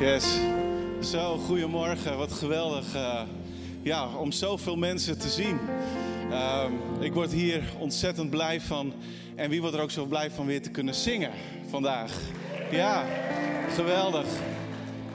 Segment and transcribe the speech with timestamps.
[0.00, 0.38] Yes.
[1.02, 2.16] Zo, goedemorgen.
[2.18, 2.94] Wat geweldig.
[2.94, 3.20] eh,
[3.82, 5.58] ja, om zoveel mensen te zien.
[6.30, 8.92] Ehm, ik word hier ontzettend blij van.
[9.34, 11.30] En wie wordt er ook zo blij van weer te kunnen zingen
[11.70, 12.12] vandaag?
[12.70, 13.04] Ja,
[13.74, 14.26] geweldig.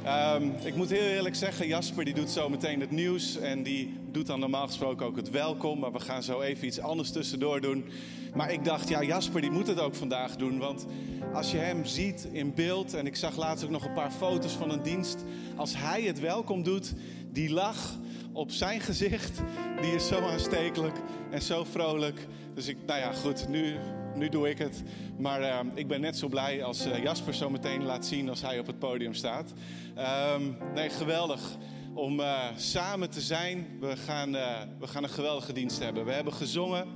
[0.04, 3.38] Ehm, ik moet heel eerlijk zeggen, Jasper die doet zo meteen het nieuws.
[3.38, 5.79] En die doet dan normaal gesproken ook het welkom.
[5.79, 7.85] Maar we gaan zo even iets anders tussendoor doen.
[8.34, 10.57] Maar ik dacht, ja, Jasper die moet het ook vandaag doen.
[10.57, 10.85] Want
[11.34, 12.93] als je hem ziet in beeld.
[12.93, 15.23] En ik zag laatst ook nog een paar foto's van een dienst.
[15.55, 16.93] Als hij het welkom doet,
[17.31, 17.98] die lach
[18.34, 19.41] op zijn gezicht.
[19.81, 20.95] Die is zo aanstekelijk
[21.31, 22.27] en zo vrolijk.
[22.54, 23.76] Dus ik, nou ja, goed, nu,
[24.16, 24.84] nu doe ik het.
[25.17, 28.41] Maar eh, ik ben net zo blij als eh, Jasper zo meteen laat zien als
[28.41, 29.54] hij op het podium staat.
[29.95, 30.41] Ehm,
[30.73, 31.58] nee, geweldig
[31.94, 33.68] om eh, samen te zijn.
[33.80, 34.31] We gaan,
[34.80, 36.05] we gaan een geweldige dienst hebben.
[36.05, 36.88] We hebben gezongen.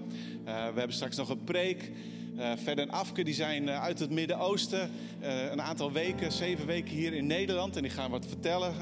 [0.46, 1.92] We hebben straks nog een preek.
[2.56, 4.90] Verder en Afke die zijn uit het Midden-Oosten.
[5.52, 7.76] Een aantal weken, zeven weken hier in Nederland.
[7.76, 8.74] En die gaan wat vertellen.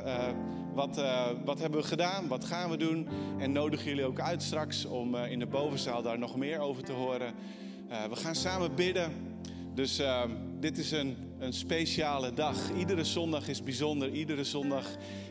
[0.74, 1.02] wat,
[1.46, 2.28] wat hebben we gedaan?
[2.28, 3.08] Wat gaan we doen?
[3.40, 6.92] En nodigen jullie ook uit straks om in de bovenzaal daar nog meer over te
[6.92, 7.34] horen.
[7.88, 9.12] We gaan samen bidden.
[9.74, 12.72] Dus ehm, dit is een, een speciale dag.
[12.78, 14.10] Iedere zondag is bijzonder.
[14.10, 14.86] Iedere zondag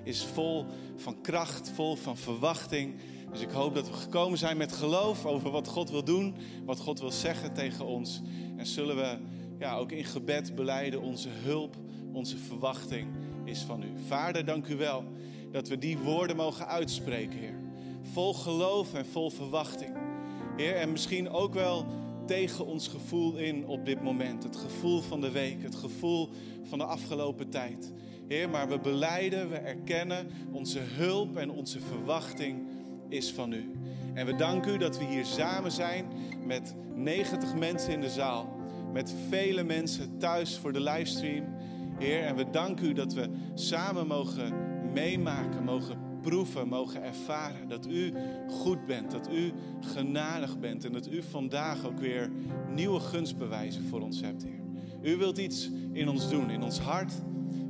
[0.05, 0.67] is vol
[0.97, 2.95] van kracht, vol van verwachting.
[3.31, 6.79] Dus ik hoop dat we gekomen zijn met geloof over wat God wil doen, wat
[6.79, 8.21] God wil zeggen tegen ons.
[8.57, 9.17] En zullen we
[9.59, 11.77] ja, ook in gebed beleiden, onze hulp,
[12.13, 13.09] onze verwachting
[13.45, 13.93] is van u.
[14.07, 15.05] Vader, dank u wel
[15.53, 17.59] dat we die woorden mogen uitspreken, Heer.
[18.13, 19.97] Vol geloof en vol verwachting.
[20.57, 21.87] Heer, en misschien ook wel
[22.27, 24.43] tegen ons gevoel in op dit moment.
[24.43, 26.29] Het gevoel van de week, het gevoel
[26.63, 27.93] van de afgelopen tijd.
[28.29, 32.69] Heer, maar we beleiden, we erkennen onze hulp en onze verwachting
[33.09, 33.71] is van u.
[34.15, 36.07] En we danken u dat we hier samen zijn
[36.47, 38.57] met 90 mensen in de zaal.
[38.93, 41.45] Met vele mensen thuis voor de livestream.
[41.99, 44.53] Heer, en we danken u dat we samen mogen
[44.93, 48.13] meemaken, mogen proeven, mogen ervaren dat u
[48.49, 52.31] goed bent, dat u genadig bent en dat u vandaag ook weer
[52.75, 54.63] nieuwe gunstbewijzen voor ons hebt, Heer.
[55.03, 57.13] U wilt iets in ons doen, in ons hart,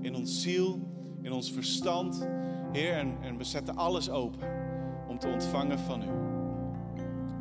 [0.00, 0.80] in ons ziel,
[1.22, 2.28] in ons verstand,
[2.72, 4.48] Heer, en, en we zetten alles open
[5.08, 6.06] om te ontvangen van u.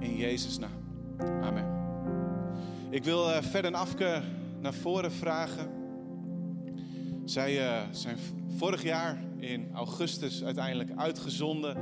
[0.06, 0.84] In Jezus' naam.
[1.44, 1.66] Amen.
[2.90, 4.22] Ik wil uh, verder een Afke
[4.62, 5.70] naar voren vragen.
[7.26, 8.18] Zij uh, zijn
[8.58, 11.78] vorig jaar in augustus uiteindelijk uitgezonden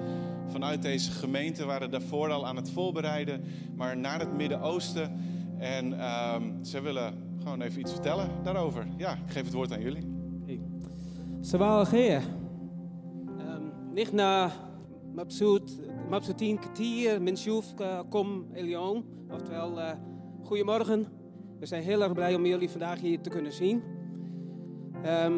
[0.48, 1.66] vanuit deze gemeente.
[1.66, 3.44] Waren daarvoor al aan het voorbereiden,
[3.76, 5.20] maar naar het Midden-Oosten.
[5.58, 7.14] En ehm, ze willen
[7.44, 8.88] gewoon even iets vertellen daarover.
[8.98, 10.10] Ja, ik geef het woord aan jullie.
[11.42, 12.22] Sabah Algeer.
[13.40, 14.52] Ehm, nicht na
[15.14, 15.80] mabsoot
[16.10, 17.22] mabsootin Katier,
[18.10, 19.06] Kom, Elion.
[19.30, 19.92] Oftewel, eh,
[20.44, 21.08] goedemorgen.
[21.60, 23.84] We zijn heel erg blij om jullie vandaag hier te kunnen zien.
[25.04, 25.34] Ehm,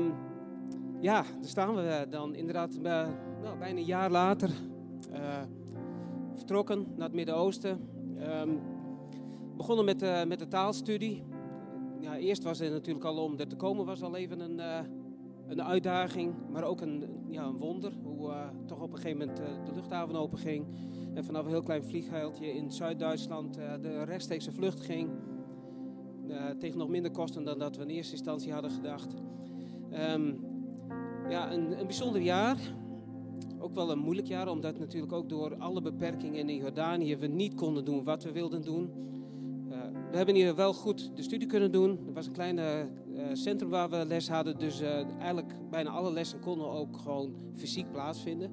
[1.04, 2.82] ja daar staan we dan inderdaad uh,
[3.42, 4.50] nou, bijna een jaar later
[5.12, 5.42] uh,
[6.34, 7.90] vertrokken naar het Midden-Oosten
[8.42, 8.62] um,
[9.58, 11.24] begonnen met, met de taalstudie
[12.00, 14.60] ja, eerst was het natuurlijk al om er te komen was al even een
[15.48, 17.92] een uitdaging, maar ook een, ja, een wonder.
[18.04, 18.34] Hoe
[18.66, 20.66] toch op een gegeven moment de luchthaven open ging.
[21.14, 25.10] En vanaf een heel klein vliegveldje in Zuid-Duitsland de rechtstreekse vlucht ging.
[26.60, 29.14] tegen nog minder kosten dan dat we in eerste instantie hadden gedacht.
[29.92, 30.53] Um,
[31.30, 32.58] ja, een, een bijzonder jaar.
[33.60, 37.56] Ook wel een moeilijk jaar, omdat natuurlijk ook door alle beperkingen in Jordanië we niet
[37.56, 38.90] konden doen wat we wilden doen.
[40.12, 42.00] we hebben hier wel goed de studie kunnen doen.
[42.08, 44.60] Er was een kleine uh, centrum waar we les hadden.
[44.60, 44.82] Dus
[45.20, 48.52] eigenlijk bijna alle lessen konden ook gewoon fysiek plaatsvinden.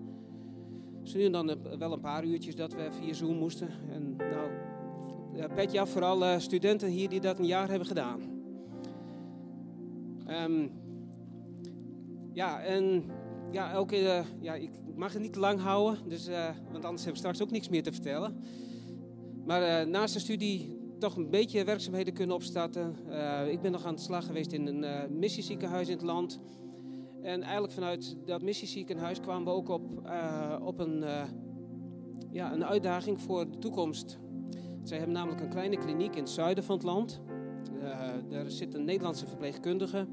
[1.03, 3.69] Dus nu dan wel een paar uurtjes dat we via Zoom moesten.
[3.91, 8.21] En nou, petje af voor alle studenten hier die dat een jaar hebben gedaan.
[10.29, 10.71] Um,
[12.33, 13.05] ja, en
[13.51, 13.91] ja, ook,
[14.41, 16.29] ja, ik mag het niet te lang houden, dus,
[16.73, 18.37] want anders hebben we straks ook niks meer te vertellen.
[19.47, 22.97] Maar naast de studie toch een beetje werkzaamheden kunnen opstarten.
[23.51, 26.41] Ik ben nog aan het slag geweest in een missieziekenhuis in het land.
[27.23, 30.11] En eigenlijk vanuit dat missieziekenhuis kwamen we ook op,
[30.63, 31.05] op een,
[32.31, 34.19] ja, een uitdaging voor de toekomst.
[34.83, 37.21] Zij hebben namelijk een kleine kliniek in het zuiden van het land.
[38.29, 40.07] daar zit een Nederlandse verpleegkundige,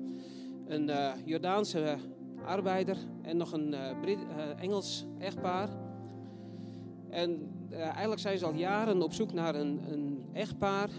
[0.67, 0.91] een
[1.25, 1.97] Jordaanse
[2.45, 4.19] arbeider en nog een Brit
[4.59, 5.69] Engels echtpaar.
[7.09, 10.89] En eigenlijk zijn ze al jaren op zoek naar een, een echtpaar.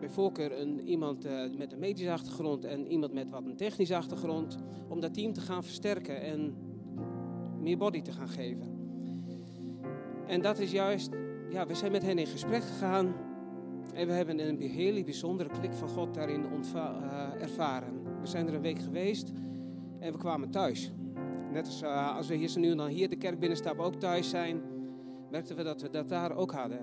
[0.00, 1.26] Bij voorkeur een, iemand
[1.56, 4.56] met een medische achtergrond en iemand met wat een technische achtergrond.
[4.88, 6.54] Om dat team te gaan versterken en
[7.60, 8.76] meer body te gaan geven.
[10.26, 11.10] En dat is juist,
[11.50, 13.14] ja, we zijn met hen in gesprek gegaan.
[13.94, 18.05] En we hebben een hele bijzondere klik van God daarin uh, ervaren.
[18.20, 19.32] We zijn er een week geweest.
[19.98, 20.92] En we kwamen thuis.
[21.52, 23.94] Net als, uh, als we hier zo nu en dan hier de kerk binnenstappen ook
[23.94, 24.62] thuis zijn,
[25.30, 26.78] merkten we dat we dat daar ook hadden.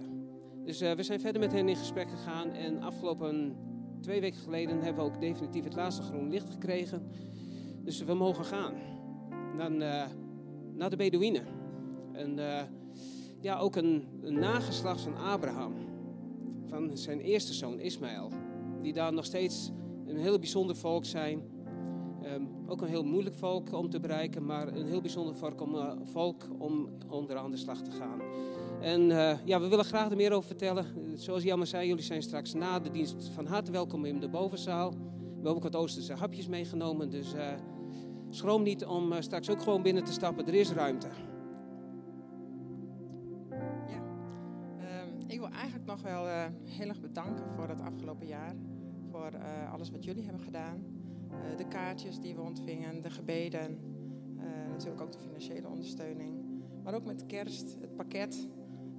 [0.65, 2.49] Dus uh, we zijn verder met hen in gesprek gegaan.
[2.49, 3.55] En afgelopen
[4.01, 7.07] twee weken geleden hebben we ook definitief het laatste groen licht gekregen.
[7.83, 8.73] Dus we mogen gaan.
[9.57, 10.05] Dan, uh,
[10.73, 11.45] naar de Bedouinen.
[12.11, 12.39] En
[13.41, 15.73] ja, ook een, een nageslacht van Abraham.
[16.65, 18.29] Van zijn eerste zoon Ismaël.
[18.81, 19.71] Die daar nog steeds
[20.13, 21.41] een heel bijzonder volk zijn.
[22.25, 25.75] Um, ook een heel moeilijk volk om te bereiken, maar een heel bijzonder volk om,
[25.75, 26.47] uh, volk
[27.51, 28.21] de slag te gaan.
[28.81, 30.85] En uh, ja, we willen graag er meer over vertellen.
[31.17, 34.89] Zoals Jammer zei, jullie zijn straks na de dienst van harte welkom in de bovenzaal.
[34.89, 37.47] We hebben ook wat Oosterse hapjes meegenomen, dus uh,
[38.29, 40.47] schroom niet om straks ook gewoon binnen te stappen.
[40.47, 41.07] Er is ruimte.
[43.87, 44.01] Ja,
[45.01, 46.25] um, ik wil eigenlijk nog wel
[46.63, 48.55] heel erg bedanken voor het afgelopen jaar.
[49.13, 49.31] Voor
[49.71, 50.85] alles wat jullie hebben gedaan.
[51.31, 53.77] Uh, de kaartjes die we ontvingen, de gebeden,
[54.37, 56.35] uh, natuurlijk ook de financiële ondersteuning.
[56.83, 58.47] Maar ook met kerst, het pakket.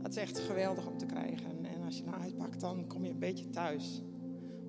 [0.02, 1.64] Dat is echt geweldig om te krijgen.
[1.64, 4.02] En als je nou uitpakt, dan kom je een beetje thuis.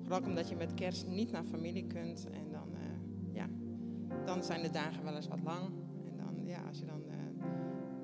[0.02, 2.30] Vooral omdat je met kerst niet naar familie kunt.
[2.30, 2.68] En dan,
[3.32, 3.46] ja,
[4.24, 5.66] dan zijn de dagen wel eens wat lang.
[6.04, 7.02] En dan, ja, als je dan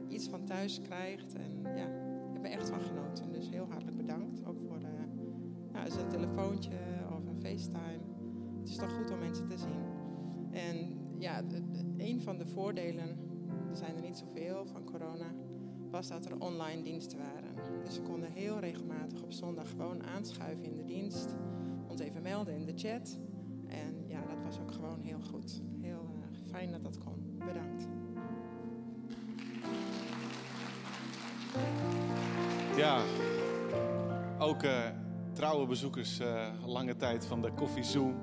[0.09, 1.35] iets van thuis krijgt.
[1.35, 1.87] En ja,
[2.29, 3.33] ik heb er echt van genoten.
[3.33, 4.45] Dus heel hartelijk bedankt.
[4.45, 4.81] Ook voor
[5.73, 6.71] ja, een telefoontje
[7.07, 7.12] of een
[7.43, 8.13] FaceTime
[8.63, 9.85] het is toch goed om mensen te zien.
[10.51, 11.43] En ja,
[11.97, 13.09] een van de voordelen,
[13.71, 15.35] er zijn er niet zoveel van corona,
[15.91, 17.55] was dat er online diensten waren.
[17.85, 21.37] Dus we konden heel regelmatig op zondag gewoon aanschuiven in de dienst,
[21.89, 23.19] ons even melden in de chat.
[23.67, 25.63] En ja, dat was ook gewoon heel goed.
[25.81, 27.39] Heel uh, fijn dat dat kon.
[27.39, 27.89] Bedankt.
[32.77, 33.03] Ja,
[34.39, 35.02] ook uh,
[35.33, 38.15] trouwe bezoekers uh, lange tijd van de Koffie Zoom.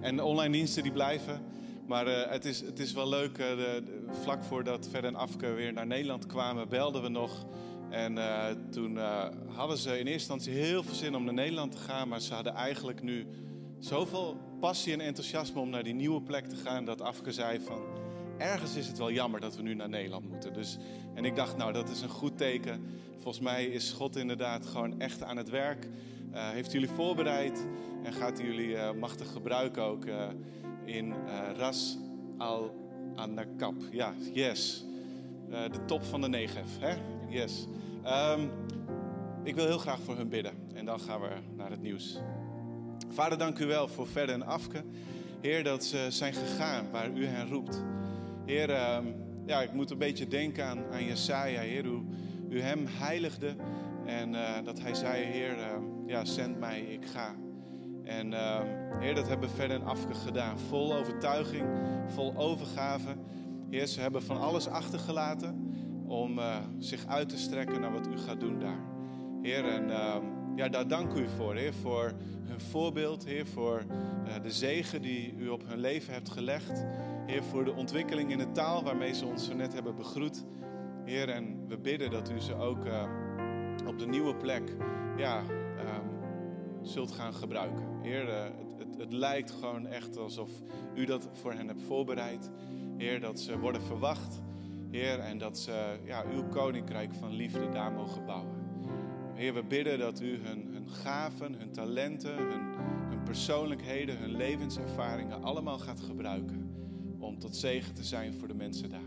[0.00, 1.42] En online diensten die blijven.
[1.86, 3.36] Maar uh, het, is, het is wel leuk.
[3.36, 7.46] De, de, vlak voordat Ver en Afke weer naar Nederland kwamen, belden we nog.
[7.90, 8.18] En
[8.70, 8.98] toen
[9.46, 12.08] hadden ze in eerste instantie heel veel zin om naar Nederland te gaan.
[12.08, 13.26] Maar ze hadden eigenlijk nu
[13.78, 16.84] zoveel passie en enthousiasme om naar die nieuwe plek te gaan.
[16.84, 17.82] Dat Afke zei van,
[18.38, 20.52] ergens is het wel jammer dat we nu naar Nederland moeten.
[20.52, 20.78] Dus,
[21.14, 22.84] en ik dacht, nou dat is een goed teken.
[23.18, 25.88] Volgens mij is God inderdaad gewoon echt aan het werk.
[26.32, 27.66] Heeft jullie voorbereid.
[28.02, 30.28] En gaat jullie uh, machtig gebruiken ook uh,
[30.84, 31.14] in
[31.56, 31.98] Ras
[32.38, 32.74] al
[33.14, 33.74] Anakap.
[33.90, 34.84] Ja, yes.
[35.48, 36.94] de top van de Negev, hè?
[37.28, 37.66] Yes.
[38.06, 38.50] Um,
[39.44, 40.52] ik wil heel graag voor hun bidden.
[40.74, 42.18] En dan gaan we naar het nieuws.
[43.08, 44.84] Vader, dank u wel voor Verder en Afke.
[45.40, 47.82] Heer, dat ze zijn gegaan waar u hen roept.
[48.46, 49.14] Heer, um,
[49.46, 51.60] ja, ik moet een beetje denken aan, aan Jesaja.
[51.60, 52.02] Heer, hoe
[52.48, 53.54] u hem heiligde.
[54.06, 54.32] En
[54.64, 55.56] dat hij zei, Heer,
[56.12, 57.34] ja, zend mij, ik ga.
[58.04, 58.58] En uh,
[58.98, 60.58] Heer, dat hebben verder en afke gedaan.
[60.58, 61.66] Vol overtuiging,
[62.06, 63.16] vol overgave.
[63.70, 65.74] Heer, ze hebben van alles achtergelaten
[66.06, 68.80] om uh, zich uit te strekken naar wat u gaat doen daar.
[69.42, 70.16] Heer, en uh,
[70.56, 72.12] ja, daar dank u voor, Heer, voor
[72.44, 73.84] hun voorbeeld, Heer, voor
[74.26, 76.84] uh, de zegen die u op hun leven hebt gelegd.
[77.26, 80.44] Heer, voor de ontwikkeling in de taal waarmee ze ons zo net hebben begroet.
[81.04, 82.84] Heer, en we bidden dat u ze ook
[83.86, 84.76] op de nieuwe plek,
[85.16, 85.42] ja,
[86.82, 87.84] zult gaan gebruiken.
[88.02, 90.50] Heer, uh, het, het, het, lijkt gewoon echt alsof
[90.94, 92.50] u dat voor hen hebt voorbereid.
[92.96, 94.40] Heer, dat ze worden verwacht.
[94.90, 98.60] Heer, en dat ze ja, uw koninkrijk van liefde daar mogen bouwen.
[99.34, 102.62] Heer, we bidden dat u hun, hun gaven, hun talenten, hun,
[103.08, 106.70] hun persoonlijkheden, hun levenservaringen allemaal gaat gebruiken.
[107.18, 109.00] Om tot zegen te zijn voor de mensen daar.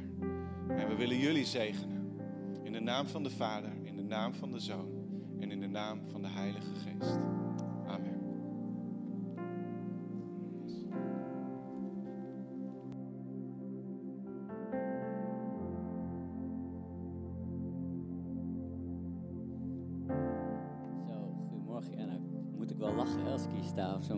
[0.77, 1.95] En we willen jullie zegenen.
[2.63, 4.95] In de naam van de Vader, in de naam van de Zoon
[5.39, 7.44] en in de naam van de Heilige Geest.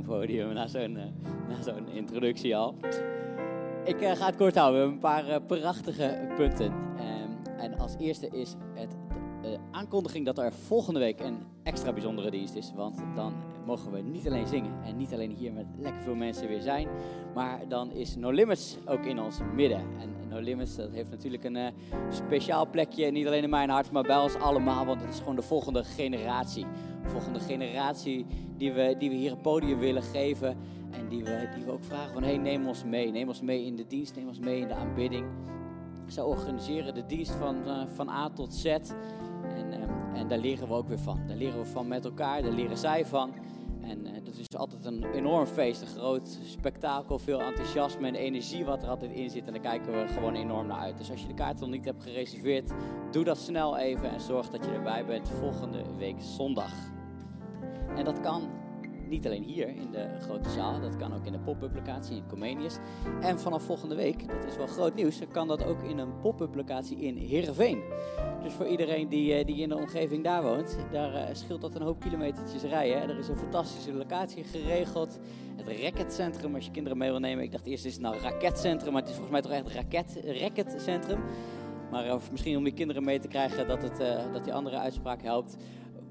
[0.08, 2.76] Podium na zo'n introductie al.
[3.84, 4.80] Ik uh, ga het kort houden.
[4.80, 6.66] We hebben een paar uh, prachtige punten.
[6.66, 8.96] Um, en als eerste is het
[9.42, 12.72] de aankondiging dat er volgende week een extra bijzondere dienst is.
[12.76, 13.34] Want dan
[13.66, 16.88] mogen we niet alleen zingen en niet alleen hier met lekker veel mensen weer zijn.
[17.34, 19.80] Maar dan is No Limits ook in ons midden.
[20.00, 21.74] En No Limits dat heeft natuurlijk een
[22.10, 23.12] speciaal plekje.
[23.12, 24.86] Niet alleen in mijn hart, maar bij ons allemaal.
[24.86, 26.66] Want het is gewoon de volgende generatie.
[27.08, 28.26] De volgende generatie
[28.58, 30.58] die we, die we hier een podium willen geven.
[30.92, 33.12] En die we, die we ook vragen van hey, neem ons mee.
[33.12, 35.26] Neem ons mee in de dienst, neem ons mee in de aanbidding.
[36.08, 38.66] Ze organiseren de dienst van, uh, van A tot Z.
[38.66, 41.20] En, um, en daar leren we ook weer van.
[41.28, 43.34] Daar leren we van met elkaar, daar leren zij van.
[43.82, 48.66] En uh, dat is altijd een enorm feest, een groot spektakel, veel enthousiasme en energie
[48.66, 49.46] wat er altijd in zit.
[49.46, 50.98] En daar kijken we gewoon enorm naar uit.
[50.98, 52.72] Dus als je de kaart nog niet hebt gereserveerd,
[53.12, 56.96] doe dat snel even en zorg dat je erbij bent volgende week zondag.
[57.98, 58.50] En dat kan
[59.10, 62.28] niet alleen hier in de grote zaal, dat kan ook in de pop-up locatie in
[62.28, 62.78] Comenius.
[63.22, 66.56] En vanaf volgende week, dat is wel groot nieuws, kan dat ook in een pop-up
[66.56, 67.82] locatie in Heerenveen.
[68.44, 71.76] Dus voor iedereen die, eh, die in de omgeving daar woont, daar uh, scheelt dat
[71.76, 73.10] een hoop kilometertjes rijden.
[73.10, 75.20] Er is een fantastische locatie geregeld.
[75.56, 77.44] Het racketcentrum, als je kinderen mee wil nemen.
[77.44, 80.20] Ik dacht eerst is het nou raketcentrum, maar het is volgens mij toch echt raket,
[80.42, 81.20] racketcentrum.
[81.92, 83.98] Maar uh, misschien om die kinderen mee te krijgen dat, het,
[84.34, 85.58] dat die andere uitspraak helpt.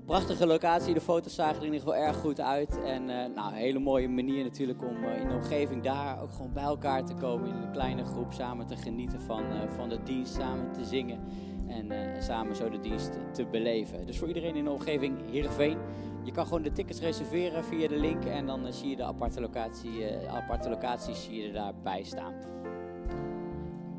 [0.07, 2.83] Prachtige locatie, de foto's zagen er in ieder geval erg goed uit.
[2.83, 6.33] En uh, nou, een hele mooie manier natuurlijk om uh, in de omgeving daar ook
[6.33, 7.49] gewoon bij elkaar te komen.
[7.49, 11.21] In een kleine groep samen te genieten van, uh, van de dienst, samen te zingen.
[11.69, 14.07] En samen zo de dienst te beleven.
[14.07, 15.79] Dus voor iedereen in de omgeving Heerenveen.
[16.25, 18.25] Je kan gewoon de tickets reserveren via de link.
[18.25, 22.35] En dan zie je de aparte, locatie, aparte locaties zie je daarbij staan.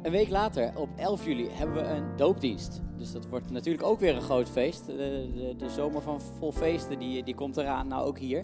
[0.01, 2.81] Een week later, op 11 juli, hebben we een doopdienst.
[2.97, 4.85] Dus dat wordt natuurlijk ook weer een groot feest.
[4.85, 8.43] De, de, zomer van vol feesten die, die komt eraan, nou ook hier.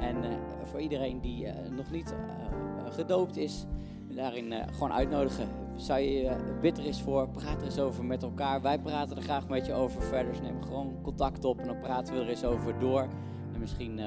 [0.00, 0.30] En uh,
[0.64, 3.64] voor iedereen die uh, nog niet uh, gedoopt is,
[4.08, 5.48] daarin gewoon uitnodigen.
[5.76, 8.62] Zou je bitter is voor, praat er eens over met elkaar.
[8.62, 10.32] Wij praten er graag met je over verder.
[10.32, 13.08] Dus neem gewoon contact op en dan praten we er eens over door.
[13.52, 14.00] En misschien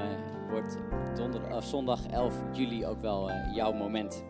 [0.49, 0.77] wordt
[1.59, 4.23] zondag 11 juli ook wel jouw moment.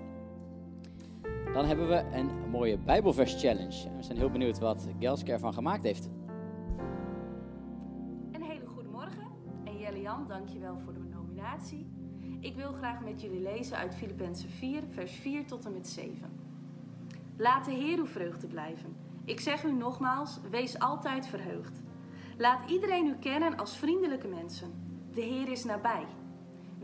[1.53, 3.89] Dan hebben we een mooie Bijbelvers challenge.
[3.95, 6.09] we zijn heel benieuwd wat Gelske ervan gemaakt heeft.
[8.31, 9.27] Een hele goede morgen.
[9.63, 11.87] En Jelle Jan, dankjewel voor de nominatie.
[12.39, 16.31] Ik wil graag met jullie lezen uit Filippenzen 4, vers 4 tot en met 7.
[17.37, 18.95] Laat de Heer uw vreugde blijven.
[19.25, 21.81] Ik zeg u nogmaals, wees altijd verheugd.
[22.37, 24.73] Laat iedereen u kennen als vriendelijke mensen.
[25.13, 26.05] De Heer is nabij.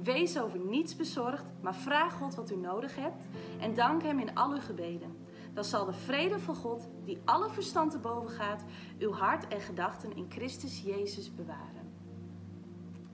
[0.03, 3.23] Wees over niets bezorgd, maar vraag God wat u nodig hebt
[3.59, 5.17] en dank Hem in al uw gebeden.
[5.53, 8.63] Dan zal de vrede van God, die alle verstand te boven gaat,
[8.99, 11.91] uw hart en gedachten in Christus Jezus bewaren.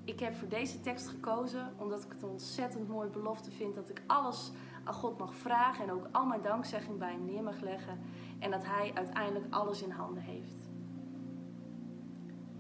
[0.03, 3.89] Ik heb voor deze tekst gekozen omdat ik het een ontzettend mooie belofte vind dat
[3.89, 4.51] ik alles
[4.83, 7.99] aan God mag vragen en ook al mijn dankzegging bij Hem neer mag leggen
[8.39, 10.69] en dat Hij uiteindelijk alles in handen heeft.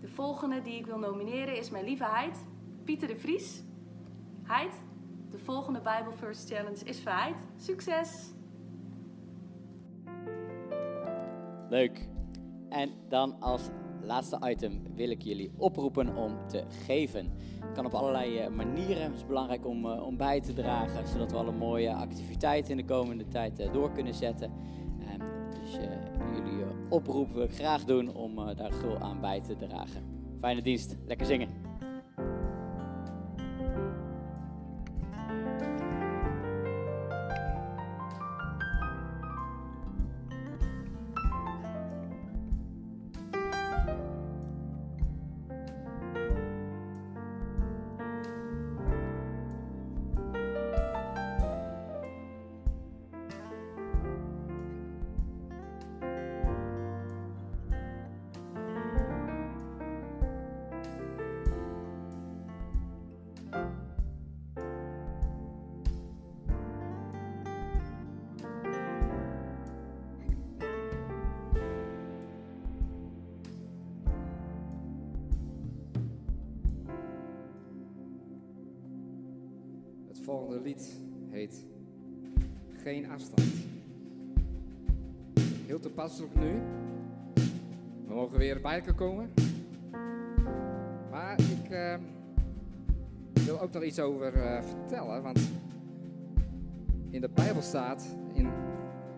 [0.01, 2.45] De volgende die ik wil nomineren is mijn lieve Heid,
[2.83, 3.67] Pieter de Vries.
[4.49, 4.73] Heid,
[5.31, 7.35] de volgende Bible First Challenge is voor.
[7.55, 8.33] Succes!
[11.69, 12.07] Leuk.
[12.69, 13.69] En dan als
[14.01, 17.31] laatste item wil ik jullie oproepen om te geven.
[17.59, 19.03] Het kan op allerlei eh, manieren.
[19.03, 22.77] Het is belangrijk om, uh, om bij te dragen, zodat we alle mooie activiteiten in
[22.77, 24.51] de komende tijd uh, door kunnen zetten.
[24.99, 25.21] En
[25.61, 25.73] dus
[26.35, 30.03] jullie oproep wil ik graag doen om daar gul aan bij te dragen.
[30.39, 31.68] Fijne dienst, lekker zingen.
[80.29, 81.65] Volgende lied heet
[82.83, 83.53] Geen afstand.
[85.65, 86.61] Heel toepasselijk nu.
[88.07, 89.29] We mogen weer bij elkaar komen.
[91.11, 91.95] Maar ik uh,
[93.45, 95.23] wil ook nog iets over uh, vertellen.
[95.23, 95.39] Want
[97.09, 98.49] in de Bijbel staat in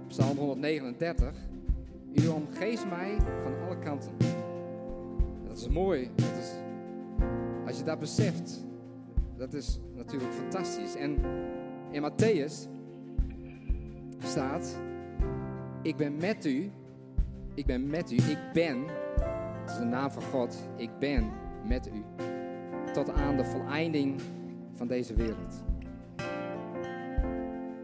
[0.08, 1.36] Psalm 139:
[2.13, 4.12] U omgeeft mij van alle kanten.
[5.48, 6.10] Dat is mooi.
[6.15, 6.51] Dat is,
[7.65, 8.65] als je dat beseft,
[9.38, 10.96] dat is natuurlijk fantastisch.
[10.96, 11.17] En
[11.91, 12.70] in Matthäus
[14.17, 14.79] staat:
[15.81, 16.72] Ik ben met u.
[17.53, 18.15] Ik ben met u.
[18.15, 18.86] Ik ben.
[19.65, 20.70] Dat is de naam van God.
[20.75, 21.31] Ik ben
[21.67, 22.03] met u.
[22.93, 24.22] Tot aan de voleinding
[24.75, 25.63] van deze wereld.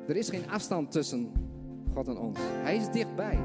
[0.08, 1.32] Er is geen afstand tussen
[1.94, 2.40] God en ons.
[2.42, 3.40] Hij is dichtbij.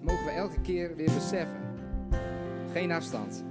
[0.00, 1.60] Mogen we elke keer weer beseffen.
[2.72, 3.44] Geen afstand.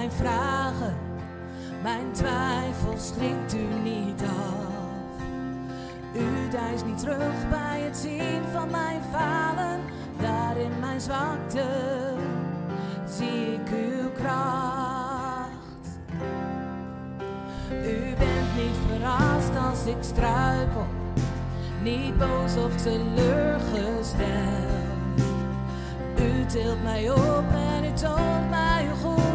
[0.00, 0.94] mijn vragen,
[1.82, 5.22] mijn twijfels dringt u niet af.
[6.14, 9.80] U duist niet terug bij het zien van mijn falen,
[10.20, 11.64] daar in mijn zwakte
[13.08, 15.86] zie ik uw kracht.
[17.70, 20.86] U bent niet verrast als ik struikel,
[21.82, 24.18] niet boos of teleurgesteld.
[26.18, 29.29] U tilt mij op en u toont mij goed.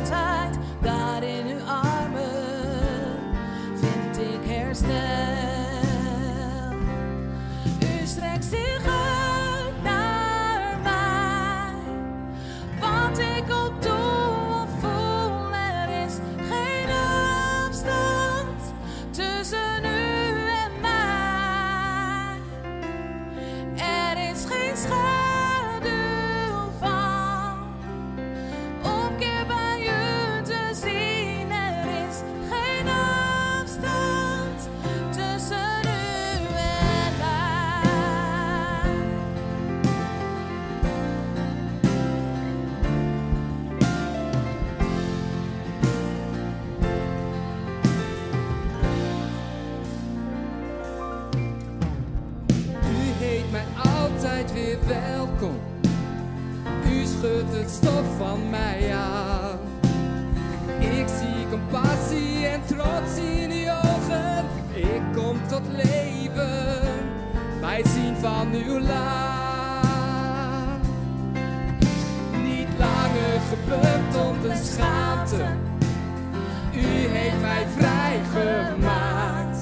[76.74, 79.58] U heeft mij vrijgemaakt.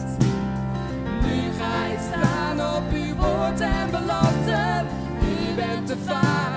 [1.22, 4.86] Nu ga ik staan op uw woord en beloften.
[5.22, 6.53] U bent de vader.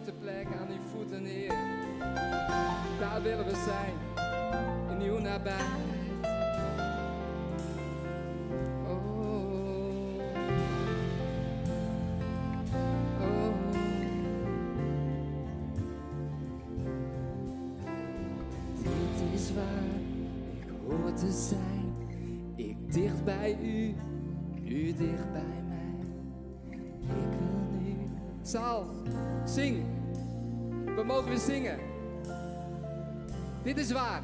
[0.00, 1.54] Mooiste plek aan uw voeten, Heer.
[2.98, 3.94] Daar willen we zijn,
[4.90, 5.88] in uw nabijheid.
[8.86, 9.18] Oh,
[13.20, 13.54] oh.
[18.82, 19.84] Dit is waar
[20.60, 21.94] ik hoor te zijn.
[22.56, 23.94] Ik dicht bij u,
[24.64, 26.06] u dicht bij mij.
[27.00, 27.96] Ik wil nu.
[28.42, 28.86] Sal,
[29.44, 29.89] zing.
[31.10, 31.78] We mogen weer zingen.
[33.62, 34.22] Dit is waar.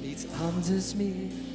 [0.00, 1.47] Niets anders meer.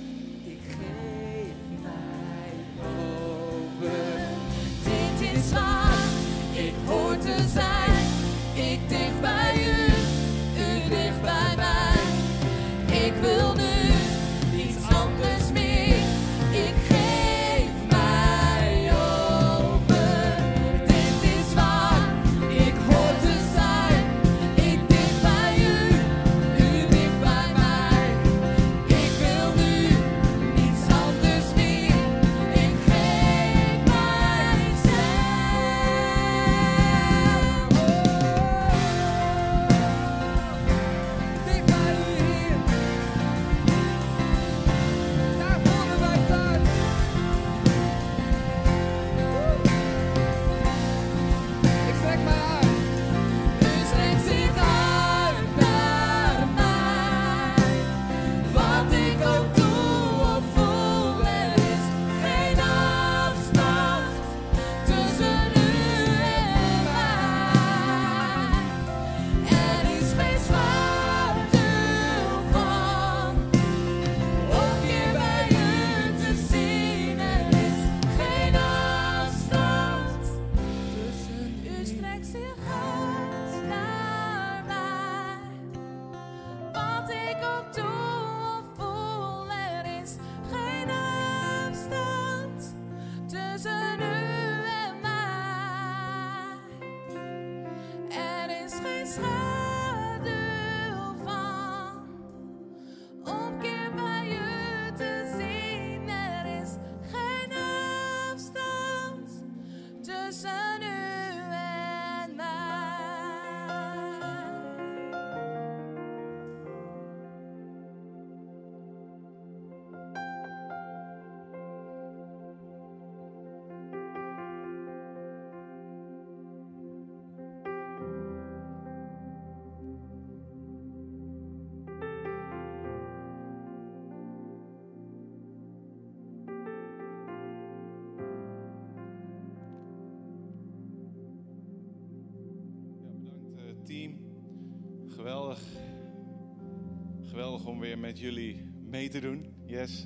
[147.65, 149.63] Om weer met jullie mee te doen.
[149.65, 150.05] Yes.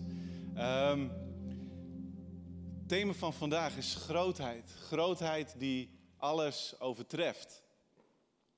[0.55, 1.01] Ehm,
[2.77, 4.71] het thema van vandaag is grootheid.
[4.71, 7.63] Grootheid die alles overtreft.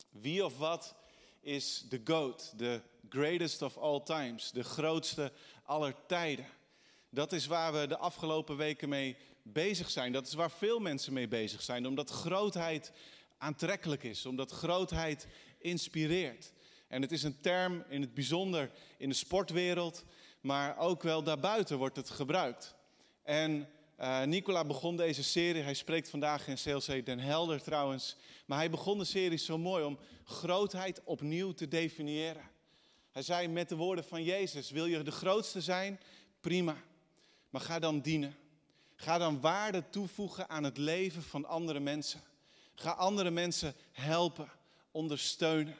[0.09, 0.95] Wie of wat
[1.39, 5.31] is de GOAT, de greatest of all times, de grootste
[5.63, 6.47] aller tijden?
[7.09, 10.11] Dat is waar we de afgelopen weken mee bezig zijn.
[10.11, 12.91] Dat is waar veel mensen mee bezig zijn, omdat grootheid
[13.37, 16.53] aantrekkelijk is, omdat grootheid inspireert.
[16.89, 20.03] En het is een term in het bijzonder in de sportwereld,
[20.41, 22.75] maar ook wel daarbuiten wordt het gebruikt.
[23.23, 28.57] En eh, Nicola begon deze serie, hij spreekt vandaag in CLC Den Helder trouwens, maar
[28.57, 32.49] hij begon de serie zo mooi om grootheid opnieuw te definiëren.
[33.11, 35.99] Hij zei met de woorden van Jezus, wil je de grootste zijn?
[36.41, 36.75] Prima,
[37.49, 38.35] maar ga dan dienen.
[38.95, 42.21] Ga dan waarde toevoegen aan het leven van andere mensen.
[42.75, 44.51] Ga andere mensen helpen,
[44.91, 45.77] ondersteunen.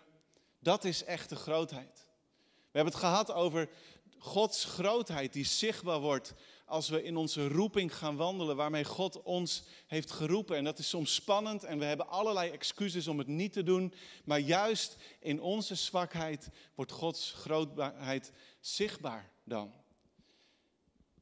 [0.59, 2.07] Dat is echte grootheid.
[2.45, 3.69] We hebben het gehad over
[4.17, 6.33] Gods grootheid die zichtbaar wordt
[6.65, 10.57] als we in onze roeping gaan wandelen waarmee God ons heeft geroepen.
[10.57, 13.93] En dat is soms spannend en we hebben allerlei excuses om het niet te doen.
[14.23, 19.73] Maar juist in onze zwakheid wordt Gods grootheid zichtbaar dan.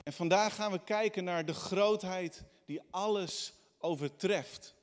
[0.04, 4.76] En vandaag gaan we kijken naar de grootheid die alles overtreft.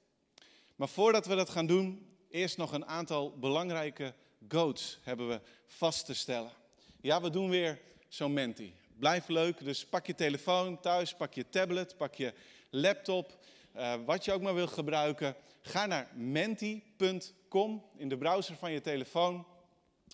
[0.76, 4.14] Maar voordat we dat gaan doen, eerst nog een aantal belangrijke
[4.48, 6.52] goats hebben we vast te stellen.
[7.00, 8.74] Ja, we doen weer zo'n menti.
[8.98, 12.32] Blijf leuk, dus pak je telefoon thuis, pak je tablet, pak je
[12.70, 13.38] laptop.
[13.72, 15.36] eh, wat je ook maar wil gebruiken.
[15.62, 19.46] Ga naar menti.com in de browser van je telefoon.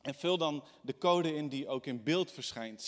[0.02, 2.80] En vul dan de code in die ook in beeld verschijnt.
[2.80, 2.84] 72318857.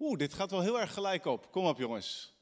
[0.00, 1.52] Oeh, dit gaat wel heel erg gelijk op.
[1.52, 2.34] Kom op jongens.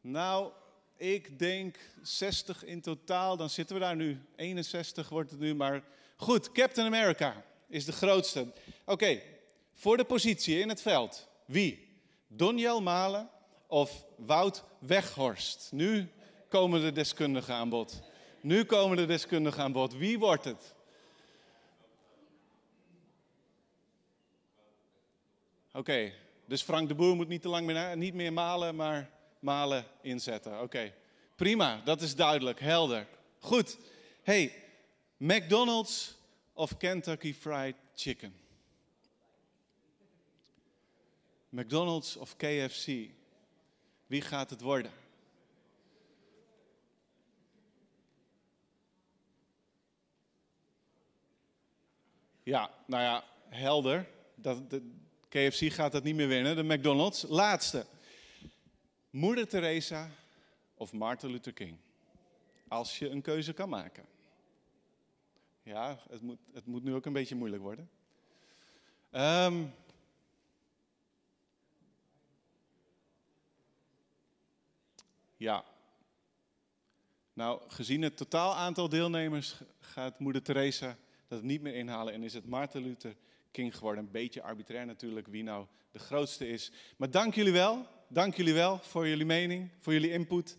[0.00, 0.52] Nou,
[0.96, 3.36] ik denk 60 in totaal.
[3.36, 4.20] Dan zitten we daar nu.
[4.36, 5.54] 61 wordt het nu.
[5.54, 5.84] Maar
[6.16, 8.52] goed, Captain America is de grootste.
[8.84, 9.22] Oké,
[9.74, 11.28] voor de positie in het veld.
[11.46, 11.98] Wie?
[12.26, 13.30] Donjel Malen
[13.66, 15.68] of Wout Weghorst?
[15.72, 16.08] Nu
[16.48, 18.02] komen de deskundigen aan bod.
[18.40, 19.94] Nu komen de deskundigen aan bod.
[19.94, 20.75] Wie wordt het?
[25.76, 26.12] Oké,
[26.46, 30.60] dus Frank de Boer moet niet te lang meer, niet meer malen, maar malen inzetten.
[30.60, 30.94] Oké,
[31.34, 33.06] prima, dat is duidelijk, helder.
[33.38, 33.78] Goed,
[34.22, 34.62] hey,
[35.16, 36.14] McDonald's
[36.52, 38.34] of Kentucky Fried Chicken?
[41.48, 42.86] McDonald's of KFC?
[44.06, 44.92] Wie gaat het worden?
[52.42, 54.08] Ja, nou ja, helder.
[54.34, 54.82] Dat, dat,
[55.28, 57.24] KFC gaat dat niet meer winnen, de McDonald's.
[57.28, 57.86] Laatste.
[59.10, 60.10] Moeder Teresa
[60.74, 61.76] of Martin Luther King?
[62.68, 64.04] Als je een keuze kan maken.
[65.62, 67.90] Ja, het moet, het moet nu ook een beetje moeilijk worden.
[69.12, 69.74] Um,
[75.36, 75.64] ja.
[77.32, 80.96] Nou, gezien het totaal aantal deelnemers gaat moeder Teresa
[81.28, 83.16] dat niet meer inhalen en is het Martin Luther
[83.56, 84.04] king geworden.
[84.04, 86.72] Een beetje arbitrair natuurlijk wie nou de grootste is.
[86.96, 87.86] Maar dank jullie wel.
[88.08, 90.56] Dank jullie wel voor jullie mening, voor jullie input.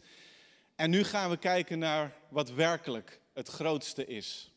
[0.75, 4.51] En nu gaan we kijken naar wat werkelijk het grootste is.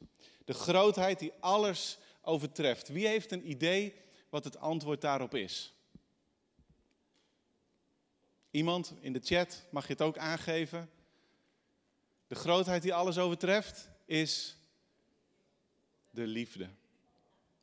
[0.44, 2.88] De grootheid die alles overtreft.
[2.88, 3.94] Wie heeft een idee
[4.28, 5.74] wat het antwoord daarop is?
[8.50, 10.90] Iemand in de chat mag je het ook aangeven.
[12.26, 14.56] De grootheid die alles overtreft is
[16.10, 16.68] de liefde.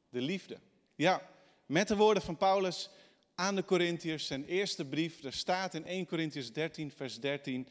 [0.10, 0.60] De liefde.
[0.98, 1.22] Ja,
[1.66, 2.90] met de woorden van Paulus
[3.36, 7.68] aan de Corinthiërs, zijn eerste brief, er staat in 1 Corinthiërs 13, vers 13,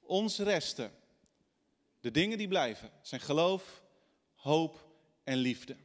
[0.00, 0.92] ons resten,
[2.00, 3.82] de dingen die blijven, zijn geloof,
[4.34, 4.88] hoop
[5.24, 5.76] en liefde.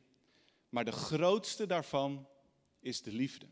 [0.69, 2.27] Maar de grootste daarvan
[2.79, 3.45] is de liefde.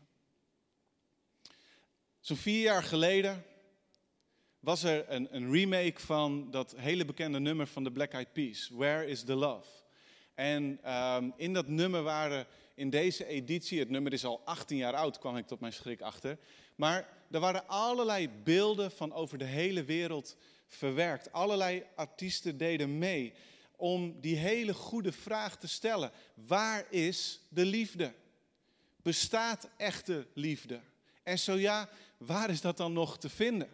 [2.20, 3.44] Zo'n vier jaar geleden
[4.58, 8.68] was er een, een, remake van dat hele bekende nummer van de Black Eyed Peas,
[8.68, 9.68] Where is the Love?
[10.34, 14.94] En um, in dat nummer waren in deze editie, het nummer is al 18 jaar
[14.94, 16.38] oud, kwam ik tot mijn schrik achter.
[16.74, 21.32] Maar er waren allerlei beelden van over de hele wereld verwerkt.
[21.32, 23.32] Allerlei artiesten deden mee
[23.76, 26.10] om die hele goede vraag te stellen.
[26.34, 28.12] Waar is de liefde?
[29.02, 30.80] Bestaat echte liefde?
[31.22, 33.68] En zo ja, waar is dat dan nog te vinden?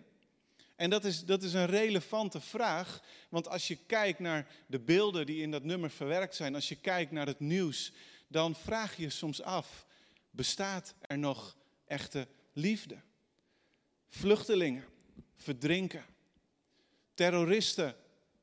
[0.76, 5.26] En dat is, dat is een relevante vraag, want als je kijkt naar de beelden
[5.26, 7.92] die in dat nummer verwerkt zijn, als je kijkt naar het nieuws,
[8.28, 9.86] dan vraag je soms af,
[10.30, 13.00] bestaat er nog echte liefde?
[14.08, 14.84] Vluchtelingen
[15.36, 16.04] verdrinken.
[17.14, 17.96] Terroristen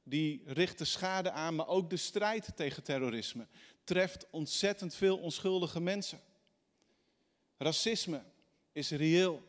[0.04, 3.48] die richten schade aan, maar ook de strijd tegen terrorisme
[3.84, 6.22] treft ontzettend veel onschuldige mensen.
[7.58, 8.24] Racisme
[8.72, 9.44] is reëel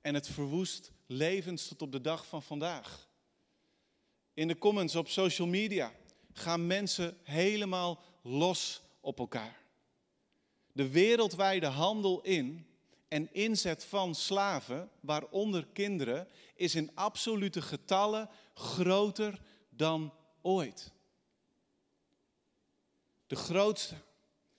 [0.00, 3.08] en het verwoest levens tot op de dag van vandaag.
[4.34, 5.92] In de comments op social media
[6.32, 9.60] gaan mensen helemaal los op elkaar.
[10.72, 12.66] De wereldwijde handel in
[13.08, 20.92] en inzet van slaven, waaronder kinderen, is in absolute getallen groter dan ooit.
[23.26, 23.94] De grootste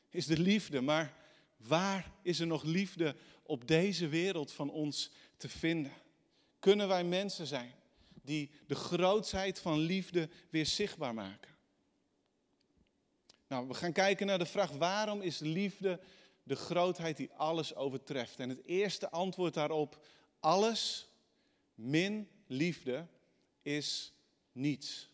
[0.09, 1.13] is de liefde, maar
[1.57, 5.93] waar is er nog liefde op deze wereld van ons te vinden?
[6.59, 7.73] Kunnen wij mensen zijn
[8.23, 11.50] die de grootsheid van liefde weer zichtbaar maken?
[13.51, 15.99] Nou, we gaan kijken naar de vraag: waarom is liefde
[16.43, 18.39] de grootheid die alles overtreft?
[18.39, 20.05] En het eerste antwoord daarop:
[20.39, 21.07] alles
[21.75, 23.07] min liefde
[23.61, 24.13] is
[24.51, 25.09] niets.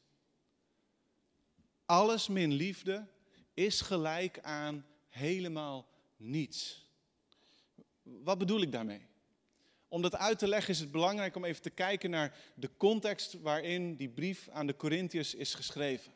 [1.86, 3.08] Alles min liefde
[3.54, 6.86] is gelijk aan helemaal niets.
[8.04, 9.08] Wat bedoel ik daarmee?
[9.88, 13.34] Om dat uit te leggen is het belangrijk om even te kijken naar de context
[13.34, 16.15] waarin die brief aan de Corinthiërs is geschreven.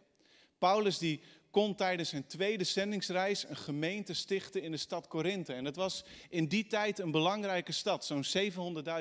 [0.57, 5.53] Paulus die kon tijdens zijn tweede zendingsreis een gemeente stichten in de stad Korinthe.
[5.53, 8.25] En dat was in die tijd een belangrijke stad, zo'n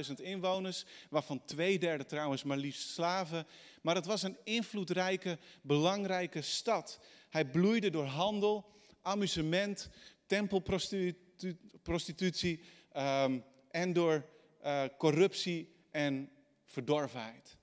[0.07, 3.47] 700.000 inwoners, waarvan twee derde trouwens maar liefst slaven.
[3.83, 7.01] Maar het was een invloedrijke, belangrijke stad.
[7.29, 8.71] Hij bloeide door handel,
[9.03, 9.89] amusement,
[10.27, 12.61] tempelprostitutie
[12.97, 14.25] um, en door
[14.65, 16.31] uh, corruptie en
[16.65, 17.57] verdorvenheid.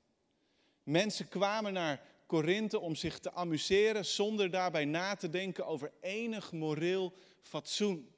[0.84, 6.52] Mensen kwamen naar Korinthe om zich te amuseren zonder daarbij na te denken over enig
[6.52, 8.12] moreel fatsoen.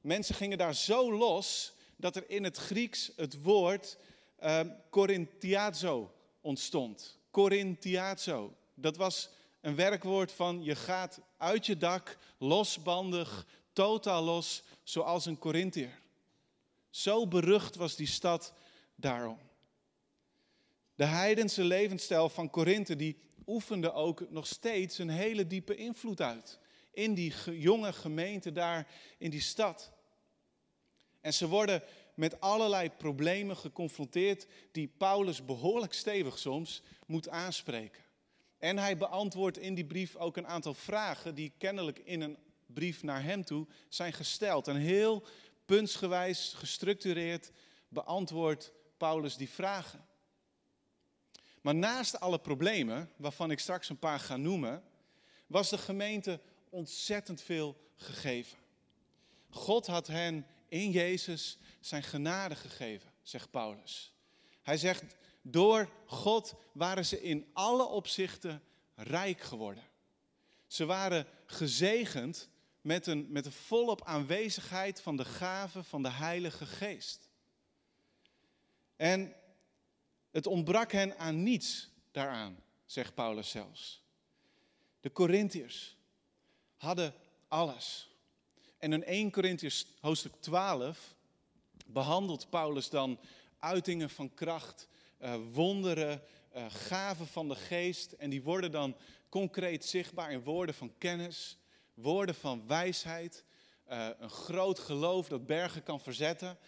[0.00, 3.98] Mensen gingen daar zo los dat er in het Grieks het woord
[4.42, 7.18] uh, Corinthiazo ontstond.
[7.30, 8.54] Corinthiazo.
[8.74, 9.28] Dat was
[9.60, 15.98] een werkwoord van je gaat uit je dak, losbandig, totaal los, zoals een Corinthiër.
[16.90, 18.52] Zo berucht was die stad
[18.94, 19.38] daarom.
[20.96, 26.58] De heidense levensstijl van Korinthe die oefende ook nog steeds een hele diepe invloed uit.
[26.92, 29.92] In die jonge gemeente daar in die stad.
[31.20, 31.82] En ze worden
[32.14, 38.02] met allerlei problemen geconfronteerd die Paulus behoorlijk stevig soms moet aanspreken.
[38.58, 43.02] En hij beantwoordt in die brief ook een aantal vragen die kennelijk in een brief
[43.02, 44.68] naar hem toe zijn gesteld.
[44.68, 45.26] En heel
[45.64, 47.50] puntsgewijs, gestructureerd
[47.88, 50.04] beantwoordt Paulus die vragen.
[51.66, 54.82] Maar naast alle problemen, waarvan ik straks een paar ga noemen,
[55.46, 58.58] was de gemeente ontzettend veel gegeven.
[59.50, 64.12] God had hen in Jezus zijn genade gegeven, zegt Paulus.
[64.62, 65.04] Hij zegt,
[65.42, 68.62] door God waren ze in alle opzichten
[68.94, 69.84] rijk geworden.
[70.66, 72.48] Ze waren gezegend
[72.80, 77.28] met een, met een volop aanwezigheid van de gave van de Heilige Geest.
[78.96, 79.34] En
[80.36, 84.02] het ontbrak hen aan niets daaraan, zegt Paulus zelfs.
[85.00, 85.96] De Corinthiërs
[86.76, 87.14] hadden
[87.48, 88.10] alles.
[88.78, 91.14] En in 1 Corinthiërs hoofdstuk 12
[91.86, 93.18] behandelt Paulus dan
[93.58, 94.88] uitingen van kracht,
[95.20, 96.22] uh, wonderen,
[96.56, 98.12] uh, gaven van de geest.
[98.12, 98.96] En die worden dan
[99.28, 101.58] concreet zichtbaar in woorden van kennis,
[101.94, 103.44] woorden van wijsheid,
[103.88, 106.58] uh, een groot geloof dat bergen kan verzetten,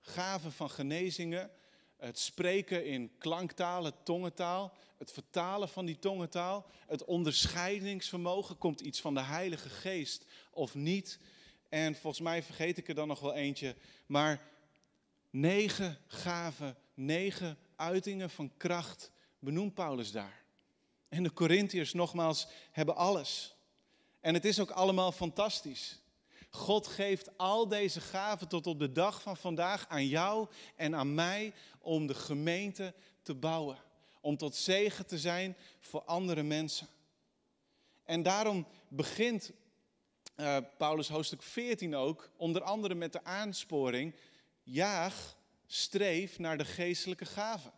[0.00, 1.50] gaven van genezingen,
[1.98, 9.00] het spreken in klanktaal, het tongentaal, het vertalen van die tongentaal, het onderscheidingsvermogen, komt iets
[9.00, 11.18] van de Heilige Geest of niet.
[11.68, 14.48] En volgens mij vergeet ik er dan nog wel eentje, maar
[15.30, 20.42] negen gaven, negen uitingen van kracht benoemt Paulus daar.
[21.08, 23.54] En de Corinthiërs nogmaals hebben alles.
[24.20, 26.00] En het is ook allemaal fantastisch.
[26.50, 31.14] God geeft al deze gaven tot op de dag van vandaag aan jou en aan
[31.14, 33.78] mij om de gemeente te bouwen.
[34.20, 36.88] Om tot zegen te zijn voor andere mensen.
[38.04, 39.52] En daarom begint
[40.36, 44.14] uh, Paulus hoofdstuk 14 ook, onder andere met de aansporing,
[44.62, 45.36] jaag,
[45.66, 47.72] streef naar de geestelijke gaven.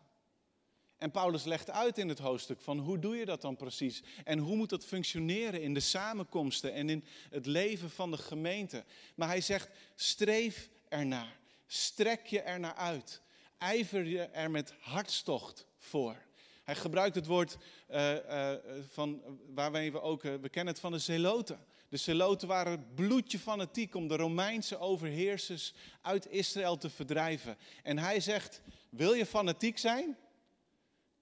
[1.00, 4.02] En Paulus legt uit in het hoofdstuk van hoe doe je dat dan precies?
[4.24, 8.84] En hoe moet dat functioneren in de samenkomsten en in het leven van de gemeente?
[9.14, 11.38] Maar hij zegt, streef ernaar.
[11.66, 13.20] Strek je ernaar uit.
[13.58, 16.16] Ijver je er met hartstocht voor.
[16.64, 17.56] Hij gebruikt het woord
[17.90, 18.52] uh, uh,
[18.90, 19.22] van,
[19.54, 21.66] waar we ook, uh, we kennen het van de zeloten.
[21.88, 27.56] De zeloten waren bloedje fanatiek om de Romeinse overheersers uit Israël te verdrijven.
[27.82, 30.16] En hij zegt, wil je fanatiek zijn?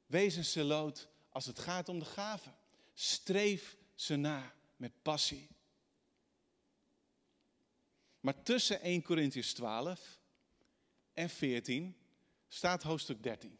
[0.08, 2.54] Wees een celoot als het gaat om de gaven.
[2.94, 5.48] Streef ze na met passie.
[8.20, 10.18] Maar tussen 1 Corinthians 12
[11.12, 11.96] en 14
[12.48, 13.58] staat hoofdstuk 13.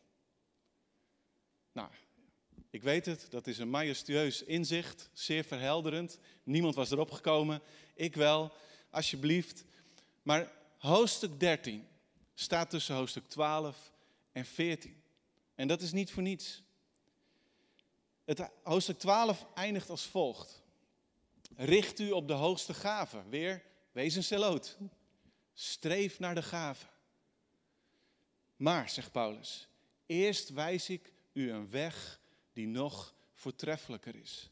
[1.73, 1.91] Nou,
[2.71, 6.19] ik weet het, dat is een majestueus inzicht, zeer verhelderend.
[6.43, 7.63] Niemand was erop gekomen,
[7.95, 8.53] ik wel,
[8.91, 9.65] alsjeblieft.
[10.23, 11.87] Maar hoofdstuk 13
[12.35, 13.93] staat tussen hoofdstuk 12
[14.33, 14.98] en 14.
[15.59, 16.63] En dat is niet voor niets.
[18.25, 20.63] Het hoofdstuk 12 eindigt als volgt.
[21.57, 23.29] Richt u op de hoogste gave.
[23.29, 24.79] Weer, wees een celoot.
[25.53, 26.87] Streef naar de gave.
[28.57, 29.69] Maar, zegt Paulus,
[30.07, 32.21] eerst wijs ik u een weg
[32.53, 34.51] die nog voortreffelijker is.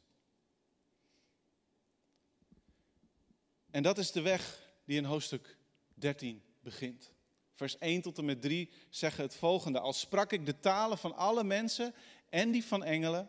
[3.71, 5.57] En dat is de weg die in hoofdstuk
[5.95, 7.15] 13 begint.
[7.57, 9.81] Vers 1 tot en met 3 zeggen het volgende.
[9.81, 11.95] Als sprak ik de talen van alle mensen
[12.29, 13.29] en die van engelen,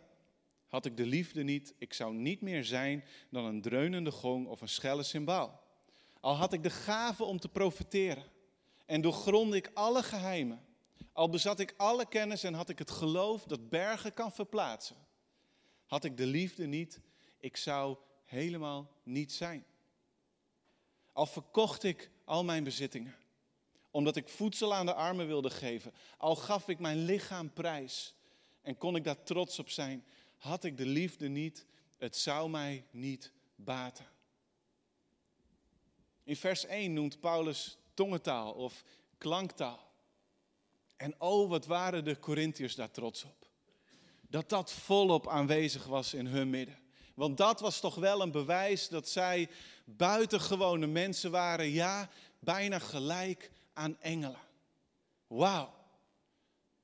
[0.67, 4.61] had ik de liefde niet, ik zou niet meer zijn dan een dreunende gong of
[4.61, 5.63] een schelle cymbaal.
[6.19, 8.23] Al had ik de gave om te profiteren
[8.86, 10.65] en doorgrondde ik alle geheimen.
[11.13, 14.95] Al bezat ik alle kennis en had ik het geloof dat bergen kan verplaatsen.
[15.86, 16.99] Had ik de liefde niet,
[17.39, 19.65] ik zou helemaal niet zijn.
[21.11, 23.15] Al verkocht ik al mijn bezittingen,
[23.98, 25.93] omdat ik voedsel aan de armen wilde geven.
[26.18, 28.16] Al gaf ik mijn lichaam prijs
[28.62, 30.06] en kon ik daar trots op zijn.
[30.38, 31.66] Had ik de liefde niet,
[31.98, 34.06] het zou mij niet baten.
[36.24, 38.84] In vers 1 noemt Paulus tongentaal of
[39.18, 39.91] klanktaal.
[40.95, 43.50] En oh, wat waren de Corinthiërs daar trots op.
[44.22, 46.80] Dat dat volop aanwezig was in hun midden.
[47.14, 49.50] Want dat was toch wel een bewijs dat zij
[49.86, 54.39] buitengewone mensen waren, ja, bijna gelijk aan engelen.
[55.28, 55.73] Wauw.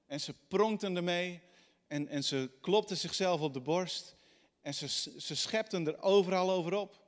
[0.05, 1.41] En ze pronkten ermee
[1.87, 4.15] en, en ze klopten zichzelf op de borst
[4.61, 4.87] en ze,
[5.19, 7.01] ze schepten er overal over op.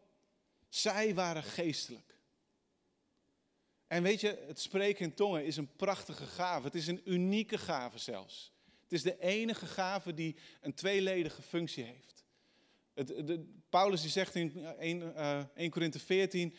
[0.70, 2.20] Zij waren geestelijk.
[3.88, 6.66] En weet je, het spreken in tongen is een prachtige gave.
[6.66, 8.54] Het is een unieke gave zelfs.
[8.82, 12.24] Het is de enige gave die een tweeledige functie heeft.
[12.94, 16.56] Het, de, Paulus die zegt in 1, uh, 1 Korinthe 14,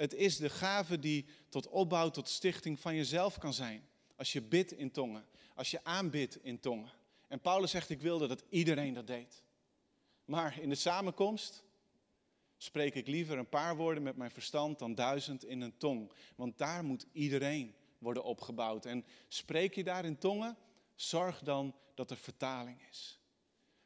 [0.00, 3.88] het is de gave die tot opbouw, tot stichting van jezelf kan zijn.
[4.16, 6.92] Als je bidt in tongen, als je aanbidt in tongen.
[7.28, 9.42] En Paulus zegt, ik wilde dat iedereen dat deed.
[10.24, 11.64] Maar in de samenkomst
[12.56, 16.12] spreek ik liever een paar woorden met mijn verstand dan duizend in een tong.
[16.36, 18.86] Want daar moet iedereen worden opgebouwd.
[18.86, 20.56] En spreek je daar in tongen,
[20.94, 23.20] zorg dan dat er vertaling is.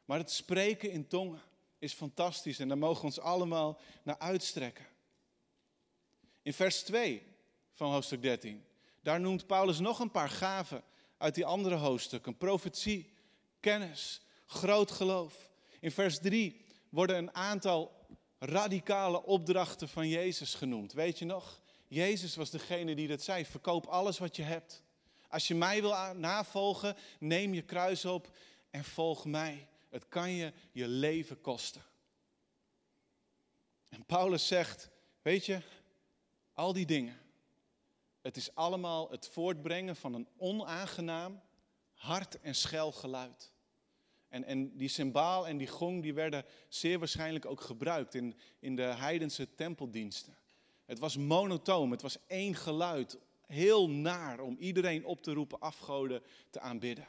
[0.05, 1.41] Maar het spreken in tongen
[1.79, 4.93] is fantastisch en daar mogen we ons allemaal naar uitstrekken.
[6.45, 7.23] In vers 2
[7.73, 8.65] van hoofdstuk 13,
[9.01, 10.83] daar noemt Paulus nog een paar gaven
[11.17, 12.37] uit die andere hoofdstukken.
[12.37, 13.13] Profetie,
[13.59, 15.49] kennis, groot geloof.
[15.79, 18.07] In vers 3 worden een aantal
[18.39, 20.93] radicale opdrachten van Jezus genoemd.
[20.93, 21.61] Weet je nog?
[21.87, 23.45] Jezus was degene die dat zei.
[23.45, 24.83] Verkoop alles wat je hebt.
[25.27, 28.35] Als je mij wil navolgen, neem je kruis op
[28.69, 29.67] en volg mij.
[29.89, 31.83] Het kan je je leven kosten.
[33.89, 34.89] En Paulus zegt,
[35.21, 35.61] weet je,
[36.55, 37.19] al die dingen,
[38.21, 41.41] het is allemaal het voortbrengen van een onaangenaam,
[41.93, 43.53] hard en schel geluid.
[44.27, 48.75] En, en die cymbaal en die gong die werden zeer waarschijnlijk ook gebruikt in, in
[48.75, 50.37] de heidense tempeldiensten.
[50.85, 56.23] Het was monotoom, het was één geluid, heel naar om iedereen op te roepen afgoden
[56.49, 57.07] te aanbidden.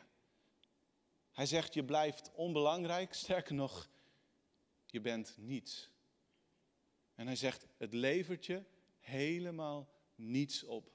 [1.32, 3.88] Hij zegt, je blijft onbelangrijk, sterker nog,
[4.86, 5.90] je bent niets.
[7.14, 8.62] En hij zegt, het levert je
[9.06, 10.90] helemaal niets op.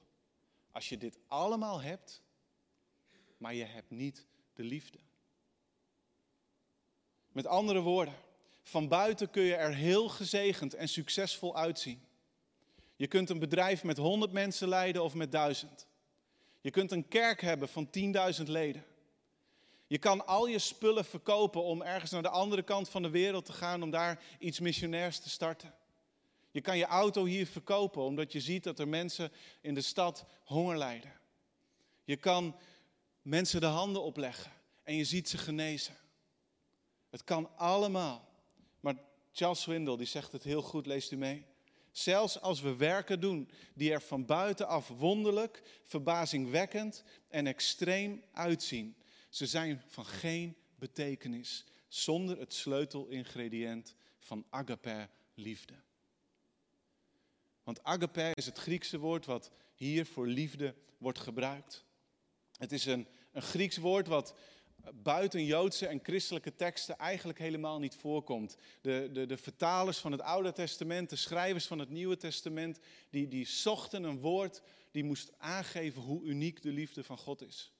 [0.70, 2.22] Als je dit allemaal hebt,
[3.36, 4.98] maar je hebt niet de liefde.
[7.28, 8.14] Met andere woorden,
[8.62, 12.02] van buiten kun je er heel gezegend en succesvol uitzien.
[12.96, 15.86] Je kunt een bedrijf met 100 mensen leiden of met 1000.
[16.60, 17.88] Je kunt een kerk hebben van
[18.38, 18.84] 10.000 leden.
[19.86, 23.44] Je kan al je spullen verkopen om ergens naar de andere kant van de wereld
[23.44, 25.74] te gaan om daar iets missionairs te starten.
[26.52, 30.24] Je kan je auto hier verkopen omdat je ziet dat er mensen in de stad
[30.44, 31.12] honger lijden.
[32.04, 32.56] Je kan
[33.22, 35.96] mensen de handen opleggen en je ziet ze genezen.
[37.10, 38.28] Het kan allemaal.
[38.80, 38.94] Maar
[39.32, 41.46] Charles Swindle die zegt het heel goed, leest u mee.
[41.90, 48.96] Zelfs als we werken doen die er van buitenaf wonderlijk, verbazingwekkend en extreem uitzien,
[49.28, 55.74] ze zijn van geen betekenis zonder het sleutelingrediënt van agape liefde.
[57.64, 61.84] Want agape is het Griekse woord wat hier voor liefde wordt gebruikt.
[62.56, 64.34] Het is een, een Grieks woord wat
[64.94, 68.56] buiten Joodse en christelijke teksten eigenlijk helemaal niet voorkomt.
[68.80, 72.78] De, de, de vertalers van het Oude Testament, de schrijvers van het Nieuwe Testament,
[73.10, 77.72] die, die zochten een woord die moest aangeven hoe uniek de liefde van God is.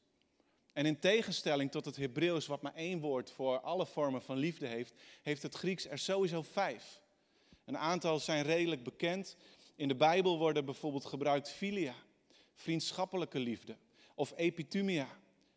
[0.72, 4.66] En in tegenstelling tot het Hebreeuws, wat maar één woord voor alle vormen van liefde
[4.66, 7.00] heeft, heeft het Grieks er sowieso vijf.
[7.64, 9.36] Een aantal zijn redelijk bekend.
[9.74, 11.94] In de Bijbel worden bijvoorbeeld gebruikt filia,
[12.54, 13.76] vriendschappelijke liefde
[14.14, 15.08] of epitumia,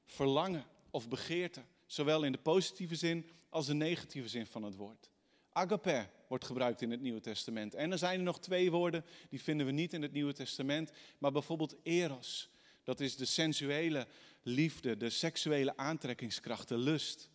[0.06, 5.10] verlangen of begeerte, zowel in de positieve zin als de negatieve zin van het woord.
[5.52, 7.74] Agape wordt gebruikt in het Nieuwe Testament.
[7.74, 10.92] En er zijn er nog twee woorden, die vinden we niet in het Nieuwe Testament,
[11.18, 12.50] maar bijvoorbeeld eros.
[12.84, 14.08] Dat is de sensuele
[14.42, 17.30] liefde, de seksuele aantrekkingskracht, de lust.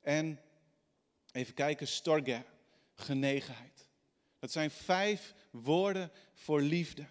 [0.00, 0.40] En
[1.32, 2.44] even kijken, storge,
[2.94, 3.73] genegenheid.
[4.44, 7.06] Dat zijn vijf woorden voor liefde.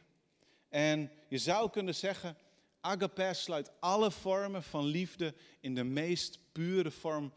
[0.70, 2.38] En je zou kunnen zeggen,
[2.82, 7.34] agape sluit alle vormen van liefde in de meest pure vorm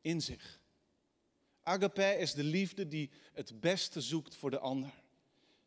[0.00, 0.60] in zich.
[1.62, 4.90] Agape is de liefde die het beste zoekt voor de ander.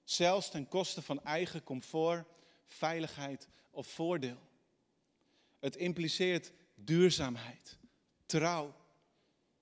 [0.03, 2.27] Zelfs ten koste van eigen comfort,
[2.65, 4.39] veiligheid of voordeel.
[5.59, 7.77] Het impliceert duurzaamheid,
[8.25, 8.75] trouw.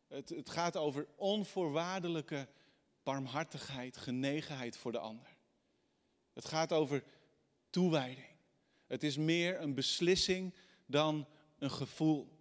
[0.07, 2.47] Het, het gaat over onvoorwaardelijke
[3.07, 5.37] barmhartigheid, genegenheid voor de ander.
[6.33, 7.03] Het gaat over
[7.69, 8.27] toewijding.
[8.87, 10.53] Het is meer een beslissing
[10.85, 11.27] dan
[11.57, 12.37] een gevoel.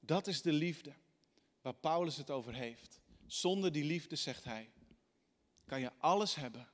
[0.00, 0.94] Dat is de liefde
[1.60, 3.00] waar Paulus het over heeft.
[3.26, 4.70] Zonder die liefde, zegt hij,
[5.64, 6.68] kan je alles hebben,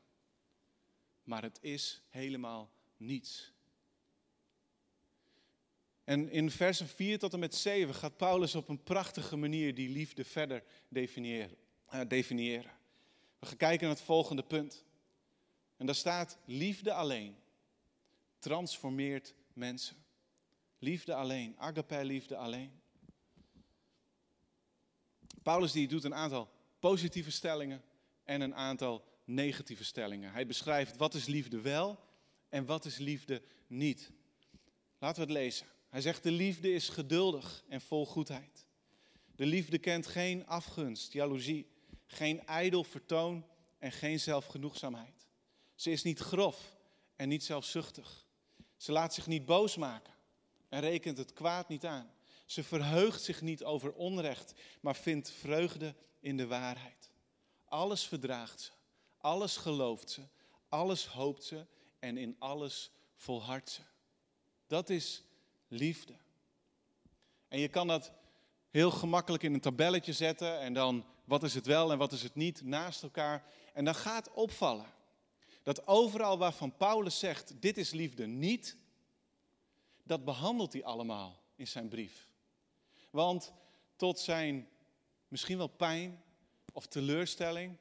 [1.22, 3.52] maar het is helemaal niets.
[6.04, 9.88] En in versen 4 tot en met 7 gaat Paulus op een prachtige manier die
[9.88, 11.61] liefde verder definiëren.
[11.94, 12.72] Uh, definiëren.
[13.38, 14.84] We gaan kijken naar het volgende punt.
[15.76, 17.36] En daar staat: liefde alleen
[18.38, 19.96] transformeert mensen.
[20.78, 22.80] Liefde alleen, agape liefde alleen.
[25.42, 27.82] Paulus die doet een aantal positieve stellingen
[28.24, 30.32] en een aantal negatieve stellingen.
[30.32, 31.98] Hij beschrijft wat is liefde wel
[32.48, 34.10] en wat is liefde niet.
[34.98, 35.66] Laten we het lezen.
[35.88, 38.66] Hij zegt de liefde is geduldig en vol goedheid.
[39.36, 41.66] De liefde kent geen afgunst, jaloezie,
[42.12, 43.46] geen ijdel vertoon
[43.78, 45.26] en geen zelfgenoegzaamheid.
[45.74, 46.76] Ze is niet grof
[47.16, 48.26] en niet zelfzuchtig.
[48.76, 50.14] Ze laat zich niet boos maken
[50.68, 52.10] en rekent het kwaad niet aan.
[52.46, 57.10] Ze verheugt zich niet over onrecht, maar vindt vreugde in de waarheid.
[57.64, 58.70] Alles verdraagt ze,
[59.18, 60.22] alles gelooft ze,
[60.68, 61.66] alles hoopt ze
[61.98, 63.82] en in alles volhardt ze.
[64.66, 65.22] Dat is
[65.68, 66.16] liefde.
[67.48, 68.12] En je kan dat
[68.72, 72.22] heel gemakkelijk in een tabelletje zetten en dan wat is het wel en wat is
[72.22, 73.44] het niet naast elkaar.
[73.72, 74.86] En dan gaat opvallen
[75.62, 78.76] dat overal waarvan Paulus zegt dit is liefde niet,
[80.02, 82.28] dat behandelt hij allemaal in zijn brief.
[83.10, 83.52] Want
[83.96, 84.68] tot zijn
[85.28, 86.22] misschien wel pijn
[86.72, 87.76] of teleurstelling,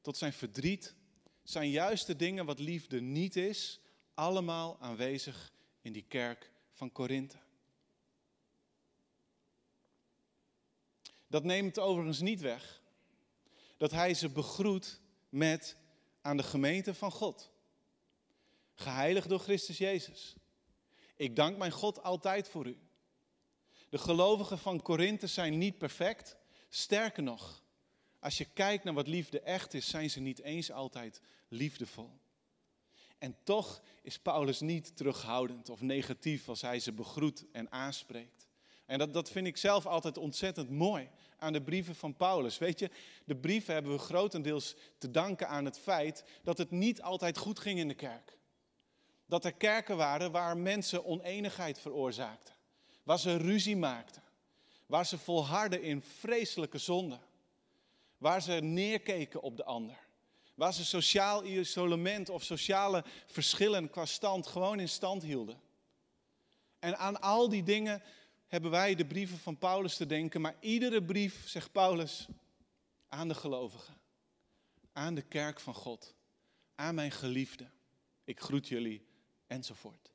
[0.00, 0.94] tot zijn verdriet,
[1.42, 3.80] zijn juist de dingen wat liefde niet is,
[4.14, 7.36] allemaal aanwezig in die kerk van Korinthe.
[11.30, 12.82] Dat neemt overigens niet weg
[13.76, 15.76] dat hij ze begroet met
[16.20, 17.50] aan de gemeente van God.
[18.74, 20.34] Geheiligd door Christus Jezus.
[21.16, 22.78] Ik dank mijn God altijd voor u.
[23.88, 26.36] De gelovigen van Korinthe zijn niet perfect.
[26.68, 27.62] Sterker nog,
[28.18, 32.20] als je kijkt naar wat liefde echt is, zijn ze niet eens altijd liefdevol.
[33.18, 38.39] En toch is Paulus niet terughoudend of negatief als hij ze begroet en aanspreekt.
[38.90, 42.58] En dat, dat vind ik zelf altijd ontzettend mooi aan de brieven van Paulus.
[42.58, 42.90] Weet je,
[43.24, 47.58] de brieven hebben we grotendeels te danken aan het feit dat het niet altijd goed
[47.58, 48.38] ging in de kerk.
[49.26, 52.54] Dat er kerken waren waar mensen oneenigheid veroorzaakten.
[53.02, 54.22] Waar ze ruzie maakten.
[54.86, 57.20] Waar ze volharden in vreselijke zonden.
[58.18, 59.98] Waar ze neerkeken op de ander.
[60.54, 65.60] Waar ze sociaal isolement of sociale verschillen qua stand gewoon in stand hielden.
[66.78, 68.02] En aan al die dingen
[68.50, 70.40] hebben wij de brieven van Paulus te denken.
[70.40, 72.28] Maar iedere brief, zegt Paulus,
[73.08, 73.94] aan de gelovigen.
[74.92, 76.14] Aan de kerk van God.
[76.74, 77.72] Aan mijn geliefden.
[78.24, 79.06] Ik groet jullie
[79.46, 80.12] enzovoort.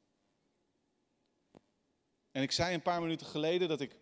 [2.32, 4.00] En ik zei een paar minuten geleden dat ik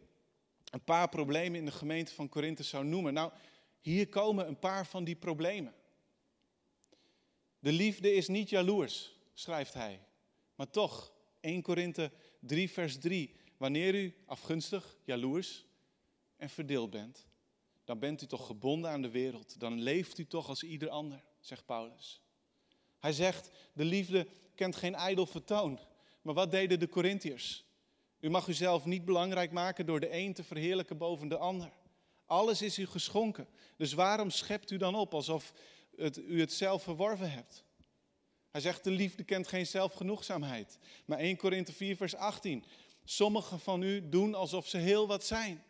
[0.69, 3.13] een paar problemen in de gemeente van Korinthe zou noemen.
[3.13, 3.31] Nou,
[3.81, 5.73] hier komen een paar van die problemen.
[7.59, 9.99] De liefde is niet jaloers, schrijft hij.
[10.55, 13.41] Maar toch, 1 Korinthe 3, vers 3.
[13.63, 15.65] Wanneer u afgunstig, jaloers
[16.37, 17.27] en verdeeld bent,
[17.83, 19.59] dan bent u toch gebonden aan de wereld.
[19.59, 22.21] Dan leeft u toch als ieder ander, zegt Paulus.
[22.99, 25.79] Hij zegt, de liefde kent geen ijdel vertoon.
[26.21, 27.65] Maar wat deden de Corinthiërs?
[28.19, 31.71] U mag uzelf niet belangrijk maken door de een te verheerlijken boven de ander.
[32.25, 33.47] Alles is u geschonken.
[33.77, 35.53] Dus waarom schept u dan op alsof
[35.95, 37.63] het, u het zelf verworven hebt?
[38.51, 40.77] Hij zegt, de liefde kent geen zelfgenoegzaamheid.
[41.05, 42.65] Maar 1 Korinthe 4 vers 18.
[43.03, 45.63] Sommigen van u doen alsof ze heel wat zijn.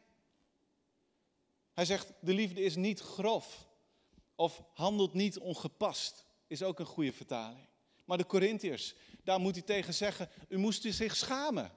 [1.74, 3.68] Hij zegt, de liefde is niet grof
[4.36, 6.26] of handelt niet ongepast.
[6.48, 7.68] Is ook een goede vertaling.
[8.06, 11.72] Maar de Corinthiërs, daar moet hij tegen zeggen, u moest zich schamen.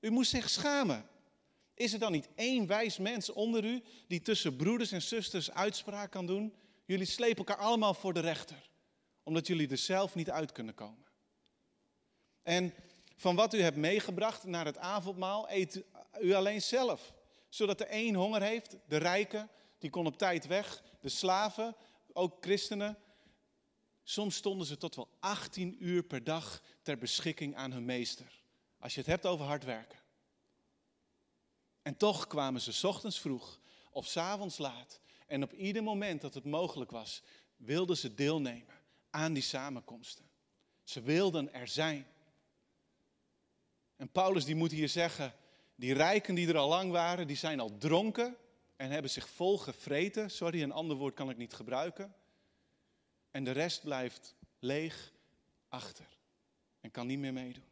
[0.00, 1.08] U moest zich schamen.
[1.74, 6.10] Is er dan niet één wijs mens onder u die tussen broeders en zusters uitspraak
[6.10, 6.54] kan doen?
[6.84, 8.70] Jullie slepen elkaar allemaal voor de rechter,
[9.22, 11.04] omdat jullie er zelf niet uit kunnen komen.
[12.42, 12.74] En
[13.16, 15.82] van wat u hebt meegebracht naar het avondmaal, eet
[16.20, 17.12] u alleen zelf.
[17.48, 21.76] Zodat de een honger heeft, de rijken, die kon op tijd weg, de slaven,
[22.12, 22.98] ook christenen.
[24.02, 28.42] Soms stonden ze tot wel 18 uur per dag ter beschikking aan hun meester.
[28.78, 29.98] Als je het hebt over hard werken.
[31.82, 33.60] En toch kwamen ze ochtends vroeg
[33.90, 35.00] of 's avonds laat.
[35.26, 37.22] En op ieder moment dat het mogelijk was,
[37.56, 38.74] wilden ze deelnemen
[39.10, 40.30] aan die samenkomsten.
[40.84, 42.06] Ze wilden er zijn.
[43.96, 45.34] En Paulus die moet hier zeggen,
[45.74, 48.36] die rijken die er al lang waren, die zijn al dronken
[48.76, 50.30] en hebben zich vol gevreten.
[50.30, 52.14] Sorry, een ander woord kan ik niet gebruiken.
[53.30, 55.12] En de rest blijft leeg
[55.68, 56.06] achter
[56.80, 57.64] en kan niet meer meedoen.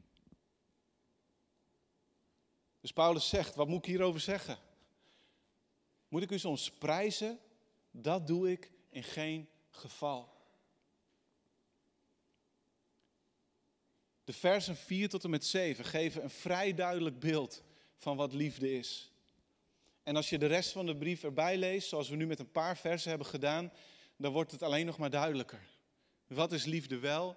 [2.81, 4.59] Dus Paulus zegt, wat moet ik hierover zeggen?
[6.09, 7.39] Moet ik u soms prijzen?
[7.91, 10.32] Dat doe ik in geen geval.
[14.25, 17.63] De versen 4 tot en met 7 geven een vrij duidelijk beeld
[17.97, 19.13] van wat liefde is.
[20.03, 22.51] En als je de rest van de brief erbij leest, zoals we nu met een
[22.51, 23.73] paar versen hebben gedaan,
[24.17, 25.61] dan wordt het alleen nog maar duidelijker.
[26.27, 27.37] Wat is liefde wel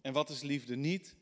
[0.00, 1.16] en wat is liefde niet?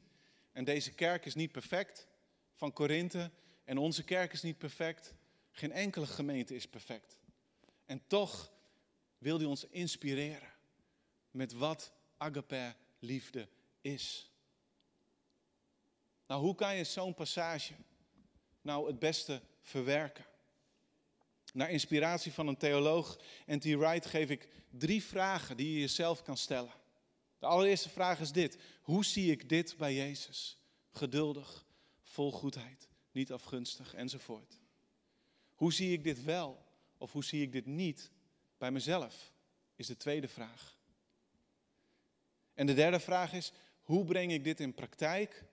[0.53, 2.07] En deze kerk is niet perfect
[2.55, 3.31] van Korinthe
[3.65, 5.15] en onze kerk is niet perfect.
[5.51, 7.19] Geen enkele gemeente is perfect.
[7.87, 8.53] En toch
[9.19, 10.53] wil hij ons inspireren
[11.31, 13.49] met wat agape liefde
[13.81, 14.33] is.
[16.29, 17.73] Nou, hoe kan je zo'n passage
[18.61, 20.25] nou het beste verwerken?
[21.53, 23.65] Naar inspiratie van een theoloog, N.T.
[23.65, 26.73] Wright, geef ik drie vragen die je jezelf kan stellen.
[27.39, 28.59] De allereerste vraag is dit.
[28.83, 30.59] Hoe zie ik dit bij Jezus?
[30.91, 31.67] Geduldig,
[32.03, 34.61] vol goedheid, niet afgunstig enzovoort.
[35.55, 36.65] Hoe zie ik dit wel
[36.99, 38.11] of hoe zie ik dit niet
[38.59, 39.33] bij mezelf?
[39.77, 40.79] Is de tweede vraag.
[42.55, 43.53] En de derde vraag is,
[43.83, 45.45] hoe breng ik dit in praktijk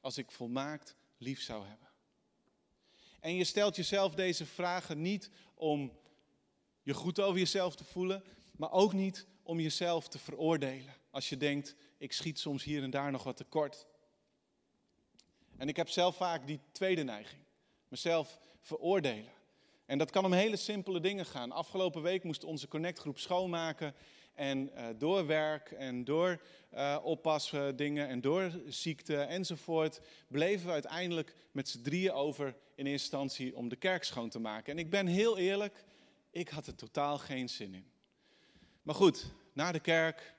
[0.00, 1.88] als ik volmaakt lief zou hebben?
[3.20, 5.92] En je stelt jezelf deze vragen niet om
[6.82, 8.24] je goed over jezelf te voelen,
[8.56, 10.94] maar ook niet om jezelf te veroordelen.
[11.10, 13.86] Als je denkt, ik schiet soms hier en daar nog wat tekort.
[15.56, 17.42] En ik heb zelf vaak die tweede neiging,
[17.88, 19.32] mezelf veroordelen.
[19.86, 21.52] En dat kan om hele simpele dingen gaan.
[21.52, 23.94] Afgelopen week moest onze connectgroep schoonmaken.
[24.34, 26.40] En uh, door werk en door
[26.74, 33.16] uh, dingen en door ziekte enzovoort, bleven we uiteindelijk met z'n drieën over in eerste
[33.16, 34.72] instantie om de kerk schoon te maken.
[34.72, 35.84] En ik ben heel eerlijk,
[36.30, 37.90] ik had er totaal geen zin in.
[38.82, 40.34] Maar goed, na de kerk,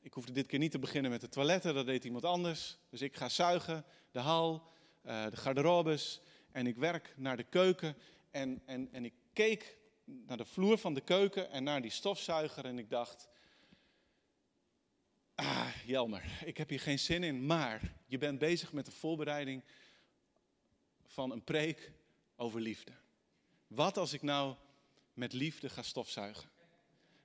[0.00, 2.78] ik hoefde dit keer niet te beginnen met de toiletten, dat deed iemand anders.
[2.90, 4.62] Dus ik ga zuigen, de hal,
[5.06, 6.20] uh, de garderobes
[6.52, 7.96] en ik werk naar de keuken.
[8.30, 12.64] En, en, en ik keek naar de vloer van de keuken en naar die stofzuiger
[12.64, 13.28] en ik dacht,
[15.34, 19.62] ah Jelmer, ik heb hier geen zin in, maar je bent bezig met de voorbereiding
[21.06, 21.92] van een preek
[22.36, 22.92] over liefde.
[23.66, 24.54] Wat als ik nou
[25.14, 26.50] met liefde ga stofzuigen?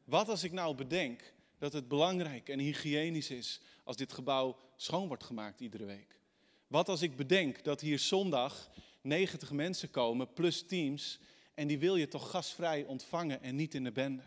[0.04, 5.08] Wat als ik nou bedenk dat het belangrijk en hygiënisch is als dit gebouw schoon
[5.08, 6.20] wordt gemaakt iedere week?
[6.68, 8.70] Wat als ik bedenk dat hier zondag
[9.02, 11.20] 90 mensen komen plus teams
[11.60, 14.24] en die wil je toch gastvrij ontvangen en niet in de bende?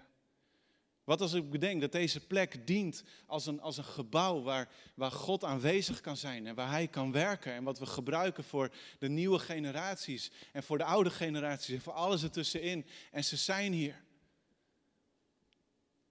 [1.05, 5.11] Wat als ik bedenk dat deze plek dient als een, als een gebouw waar, waar
[5.11, 7.53] God aanwezig kan zijn en waar Hij kan werken.
[7.53, 11.93] En wat we gebruiken voor de nieuwe generaties en voor de oude generaties en voor
[11.93, 12.87] alles ertussenin.
[13.11, 14.03] En ze zijn hier.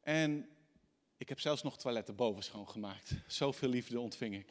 [0.01, 0.49] En
[1.17, 3.11] ik heb zelfs nog toiletten boven schoongemaakt.
[3.28, 4.45] Zoveel liefde ontving ik.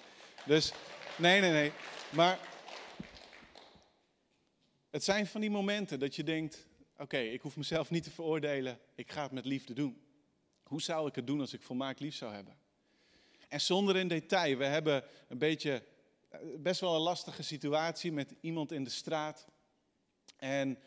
[0.47, 0.73] Dus
[1.17, 1.73] nee, nee, nee.
[2.11, 2.39] Maar
[4.91, 6.67] het zijn van die momenten dat je denkt:
[6.97, 8.79] oké, ik hoef mezelf niet te veroordelen.
[8.95, 10.03] Ik ga het met liefde doen.
[10.63, 12.57] Hoe zou ik het doen als ik volmaakt lief zou hebben?
[13.49, 15.83] En zonder in detail, we hebben een beetje,
[16.57, 19.47] best wel een lastige situatie met iemand in de straat.
[20.37, 20.79] En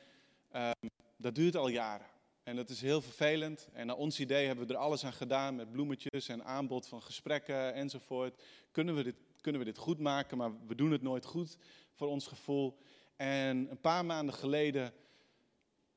[0.56, 0.72] uh,
[1.18, 2.08] dat duurt al jaren.
[2.44, 3.68] En dat is heel vervelend.
[3.74, 7.02] En naar ons idee hebben we er alles aan gedaan met bloemetjes en aanbod van
[7.02, 8.42] gesprekken enzovoort.
[8.72, 11.58] Kunnen we dit, kunnen we dit goed maken, maar we doen het nooit goed
[11.94, 12.78] voor ons gevoel.
[13.16, 14.94] En een paar maanden geleden,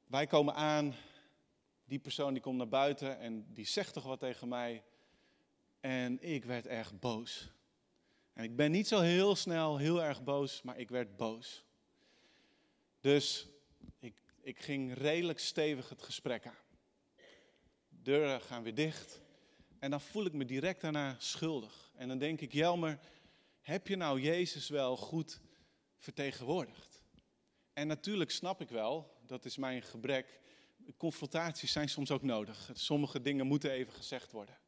[0.07, 0.95] wij komen aan,
[1.85, 4.83] die persoon die komt naar buiten en die zegt toch wat tegen mij.
[5.81, 7.51] En ik werd erg boos.
[8.33, 11.65] En ik ben niet zo heel snel heel erg boos, maar ik werd boos.
[13.01, 13.49] Dus
[13.99, 16.65] ik, ik ging redelijk stevig het gesprek aan.
[17.89, 19.21] Deuren gaan weer dicht.
[19.79, 21.93] En dan voel ik me direct daarna schuldig.
[21.95, 22.99] En dan denk ik, Jelmer,
[23.61, 25.41] heb je nou Jezus wel goed
[25.97, 26.96] vertegenwoordigd?
[27.77, 30.41] En natuurlijk snap ik wel, dat is mijn gebrek,
[30.97, 32.71] confrontaties zijn soms ook nodig.
[32.73, 34.59] Sommige dingen moeten even gezegd worden.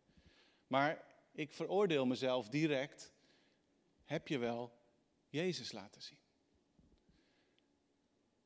[0.67, 3.13] Maar ik veroordeel mezelf direct,
[4.05, 4.73] heb je wel
[5.29, 6.19] Jezus laten zien?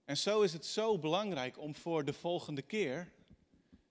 [0.04, 3.12] En zo is het zo belangrijk om voor de volgende keer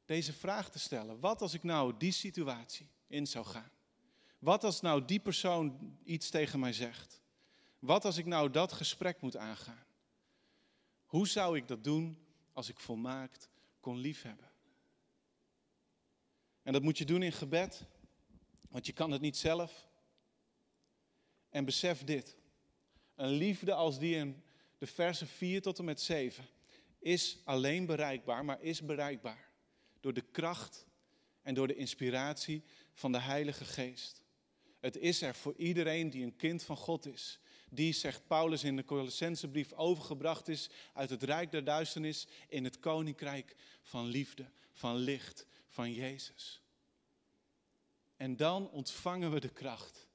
[0.06, 1.20] deze vraag te stellen.
[1.20, 3.72] Wat als ik nou die situatie in zou gaan?
[4.40, 7.22] Wat als nou die persoon iets tegen mij zegt?
[7.80, 9.90] Wat als ik nou dat gesprek moet aangaan?
[11.12, 12.18] Hoe zou ik dat doen
[12.54, 13.50] als ik volmaakt
[13.80, 14.52] kon liefhebben?
[16.64, 17.86] En dat moet je doen in gebed,
[18.70, 19.88] want je kan het niet zelf.
[21.50, 22.38] En besef dit:
[23.16, 24.44] een liefde als die in
[24.78, 26.48] de versen 4 tot en met 7
[27.00, 29.52] is alleen bereikbaar, maar is bereikbaar
[30.00, 30.88] door de kracht
[31.42, 34.24] en door de inspiratie van de Heilige Geest.
[34.80, 37.40] Het is er voor iedereen die een kind van God is.
[37.74, 42.80] Die, zegt Paulus in de Colossensebrief, overgebracht is uit het rijk der duisternis in het
[42.80, 46.62] koninkrijk van liefde, van licht, van Jezus.
[48.18, 50.08] En dan ontvangen we de kracht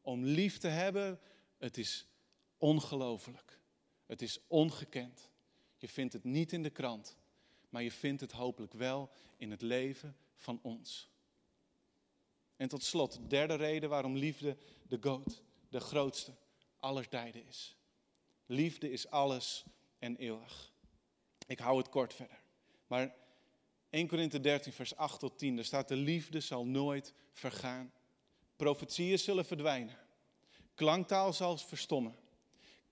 [0.00, 1.20] om lief te hebben.
[1.58, 2.06] Het is
[2.58, 3.60] ongelooflijk.
[4.06, 5.30] Het is ongekend.
[5.76, 7.16] Je vindt het niet in de krant,
[7.68, 11.08] maar je vindt het hopelijk wel in het leven van ons.
[12.56, 14.56] En tot slot, de derde reden waarom liefde
[14.88, 16.34] de goot, de grootste
[16.84, 17.76] aller tijden is.
[18.46, 19.64] Liefde is alles
[19.98, 20.72] en eeuwig.
[21.46, 22.40] Ik hou het kort verder.
[22.86, 23.14] Maar
[23.90, 27.92] 1 Korinthe 13, vers 8 tot 10, daar staat: De liefde zal nooit vergaan.
[28.56, 29.98] Profetieën zullen verdwijnen.
[30.74, 32.16] Klanktaal zal verstommen.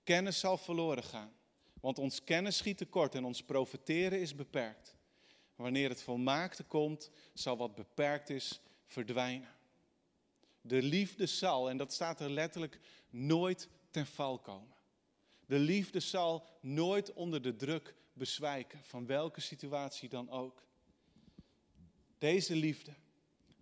[0.02, 1.32] Kennis zal verloren gaan.
[1.80, 4.96] Want ons kennis schiet tekort en ons profeteren is beperkt.
[5.56, 9.48] Wanneer het volmaakte komt, zal wat beperkt is verdwijnen.
[10.60, 12.80] De liefde zal, en dat staat er letterlijk,
[13.10, 14.76] nooit ten val komen.
[15.46, 20.66] De liefde zal nooit onder de druk bezwijken, van welke situatie dan ook.
[22.18, 22.92] Deze liefde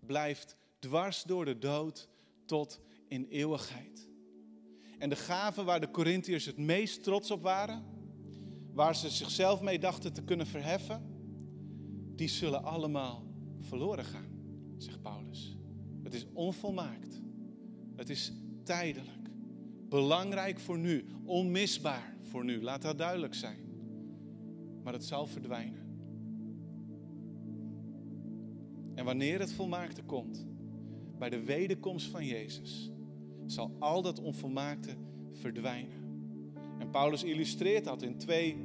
[0.00, 2.08] blijft dwars door de dood
[2.44, 4.08] tot in eeuwigheid.
[4.98, 7.84] En de gaven waar de Corinthiërs het meest trots op waren,
[8.72, 11.10] waar ze zichzelf mee dachten te kunnen verheffen,
[12.16, 13.26] die zullen allemaal
[13.60, 14.30] verloren gaan,
[14.76, 15.56] zegt Paulus.
[16.02, 17.20] Het is onvolmaakt.
[17.96, 18.32] Het is
[18.64, 19.19] tijdelijk.
[19.90, 22.62] Belangrijk voor nu, onmisbaar voor nu.
[22.62, 23.58] Laat dat duidelijk zijn.
[24.82, 25.88] Maar het zal verdwijnen.
[28.94, 30.46] En wanneer het volmaakte komt,
[31.18, 32.90] bij de wederkomst van Jezus,
[33.46, 34.96] zal al dat onvolmaakte
[35.30, 35.98] verdwijnen.
[36.78, 38.56] En Paulus illustreert dat in twee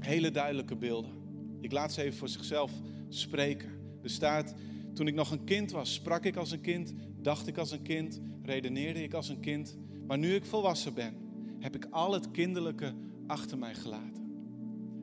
[0.00, 1.12] hele duidelijke beelden.
[1.60, 2.72] Ik laat ze even voor zichzelf
[3.08, 3.70] spreken.
[4.02, 4.54] Er staat,
[4.94, 7.82] toen ik nog een kind was, sprak ik als een kind, dacht ik als een
[7.82, 9.78] kind, redeneerde ik als een kind.
[10.06, 11.14] Maar nu ik volwassen ben,
[11.58, 12.94] heb ik al het kinderlijke
[13.26, 14.24] achter mij gelaten.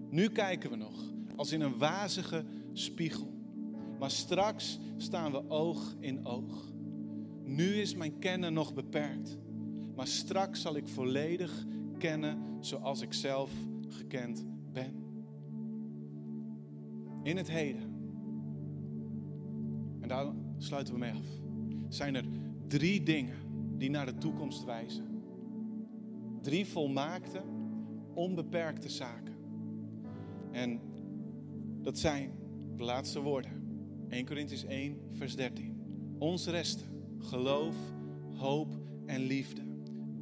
[0.09, 3.33] Nu kijken we nog als in een wazige spiegel.
[3.99, 6.71] Maar straks staan we oog in oog.
[7.43, 9.37] Nu is mijn kennen nog beperkt.
[9.95, 11.65] Maar straks zal ik volledig
[11.97, 13.51] kennen zoals ik zelf
[13.87, 15.01] gekend ben.
[17.23, 17.91] In het heden,
[19.99, 21.27] en daar sluiten we mee af,
[21.89, 22.25] zijn er
[22.67, 23.42] drie dingen
[23.77, 25.05] die naar de toekomst wijzen.
[26.41, 27.41] Drie volmaakte,
[28.13, 29.35] onbeperkte zaken.
[30.51, 30.79] En
[31.81, 32.31] dat zijn
[32.75, 33.51] de laatste woorden.
[34.09, 35.75] 1 Corinthians 1, vers 13.
[36.17, 37.75] Ons resten, geloof,
[38.33, 39.61] hoop en liefde.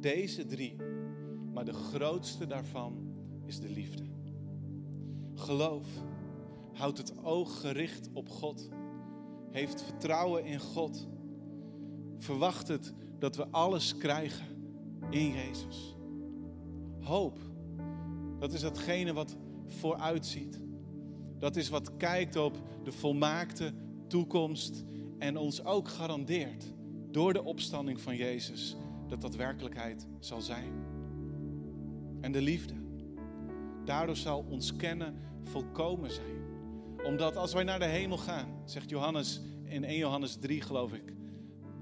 [0.00, 0.76] Deze drie.
[1.52, 4.04] Maar de grootste daarvan is de liefde.
[5.34, 5.88] Geloof
[6.72, 8.68] houdt het oog gericht op God.
[9.50, 11.08] Heeft vertrouwen in God.
[12.18, 14.46] Verwacht het dat we alles krijgen
[15.10, 15.96] in Jezus.
[17.00, 17.38] Hoop,
[18.38, 20.62] dat is datgene wat vooruitziet.
[21.38, 23.72] Dat is wat kijkt op de volmaakte
[24.08, 24.84] toekomst
[25.18, 26.72] en ons ook garandeert
[27.10, 28.76] door de opstanding van Jezus
[29.08, 30.72] dat dat werkelijkheid zal zijn.
[32.20, 32.74] En de liefde.
[33.84, 36.42] Daardoor zal ons kennen volkomen zijn.
[37.04, 41.14] Omdat als wij naar de hemel gaan, zegt Johannes in 1 Johannes 3 geloof ik,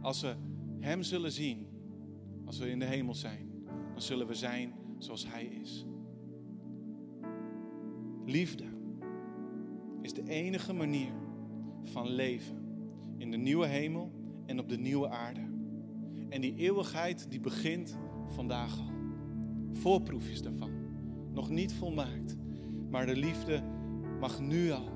[0.01, 0.35] als we
[0.81, 1.67] Hem zullen zien,
[2.45, 3.51] als we in de hemel zijn,
[3.93, 5.87] dan zullen we zijn zoals Hij is.
[8.25, 8.65] Liefde
[10.03, 11.13] is de enige manier
[11.83, 12.57] van leven
[13.19, 14.13] in de nieuwe hemel
[14.47, 15.41] en op de nieuwe aarde.
[16.29, 18.91] En die eeuwigheid die begint vandaag al.
[19.73, 20.71] Voorproefjes daarvan.
[21.33, 22.37] Nog niet volmaakt.
[22.91, 23.63] Maar de liefde
[24.21, 24.89] mag nu al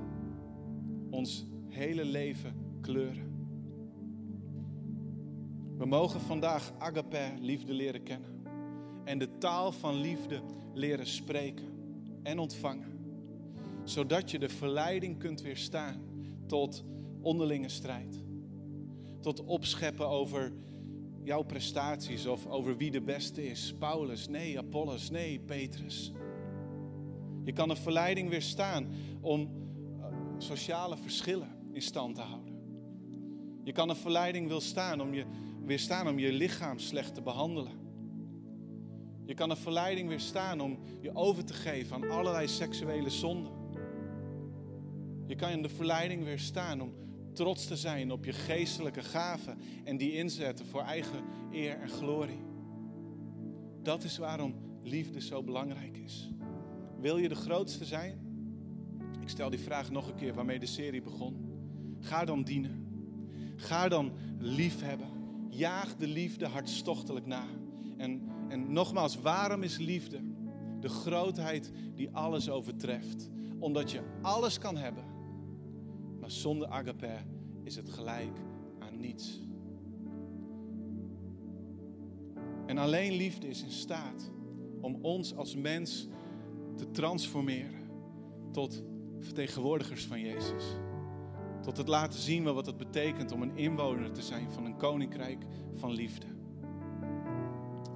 [1.09, 3.24] ons hele leven kleuren.
[5.77, 8.43] We mogen vandaag agape, liefde leren kennen.
[9.03, 10.41] En de taal van liefde
[10.73, 11.65] leren spreken
[12.23, 12.99] en ontvangen.
[13.83, 16.01] Zodat je de verleiding kunt weerstaan
[16.47, 16.83] tot
[17.21, 18.23] onderlinge strijd.
[19.21, 20.53] Tot opscheppen over
[21.23, 23.73] jouw prestaties of over wie de beste is.
[23.79, 26.11] Paulus, nee, Apollos, nee, Petrus.
[27.43, 28.87] Je kan de verleiding weerstaan
[29.21, 30.05] om eh,
[30.37, 32.53] sociale verschillen in stand te houden.
[33.63, 35.25] Je kan een verleiding weerstaan om je,
[35.65, 37.71] weerstaan om je lichaam slecht te behandelen.
[39.25, 43.51] Je kan een verleiding weerstaan om je over te geven aan allerlei seksuele zonden.
[45.27, 46.93] Je kan de verleiding weerstaan om
[47.33, 52.43] trots te zijn op je geestelijke gaven en die inzetten voor eigen eer en glorie.
[53.83, 56.29] Dat is waarom liefde zo belangrijk is.
[56.99, 58.19] Wil je de grootste zijn?
[59.21, 61.35] Ik stel die vraag nog een keer waarmee de serie begon.
[61.99, 62.87] Ga dan dienen.
[63.55, 65.14] Ga dan liefhebben.
[65.55, 67.45] Jaag de liefde hartstochtelijk na.
[67.97, 70.19] En, en nogmaals, waarom is liefde
[70.79, 73.29] de grootheid die alles overtreft?
[73.59, 75.03] Omdat je alles kan hebben,
[76.19, 77.17] maar zonder agape
[77.63, 78.37] is het gelijk
[78.79, 79.39] aan niets.
[82.65, 84.31] En alleen liefde is in staat
[84.81, 86.07] om ons als mens
[86.75, 87.89] te transformeren
[88.51, 88.83] tot
[89.19, 90.63] vertegenwoordigers van Jezus.
[91.65, 95.45] Tot het laten zien wat het betekent om een inwoner te zijn van een koninkrijk
[95.75, 96.25] van liefde.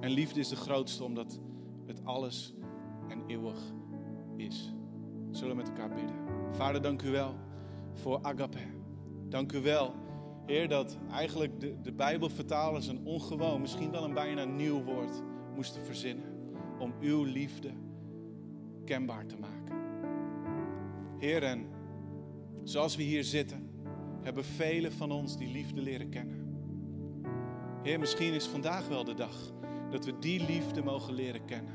[0.00, 1.40] En liefde is de grootste omdat
[1.86, 2.54] het alles
[3.08, 3.58] en eeuwig
[4.36, 4.74] is.
[5.30, 6.16] Zullen we met elkaar bidden.
[6.52, 7.34] Vader, dank u wel
[7.92, 8.66] voor agape.
[9.28, 9.94] Dank u wel,
[10.46, 15.22] Heer, dat eigenlijk de, de Bijbelvertalers een ongewoon, misschien wel een bijna nieuw woord
[15.54, 16.24] moesten verzinnen.
[16.78, 17.70] Om uw liefde
[18.84, 19.76] kenbaar te maken.
[21.18, 21.66] Heer, en
[22.62, 23.59] zoals we hier zitten,
[24.22, 26.48] hebben velen van ons die liefde leren kennen.
[27.82, 29.52] Heer, misschien is vandaag wel de dag
[29.90, 31.74] dat we die liefde mogen leren kennen.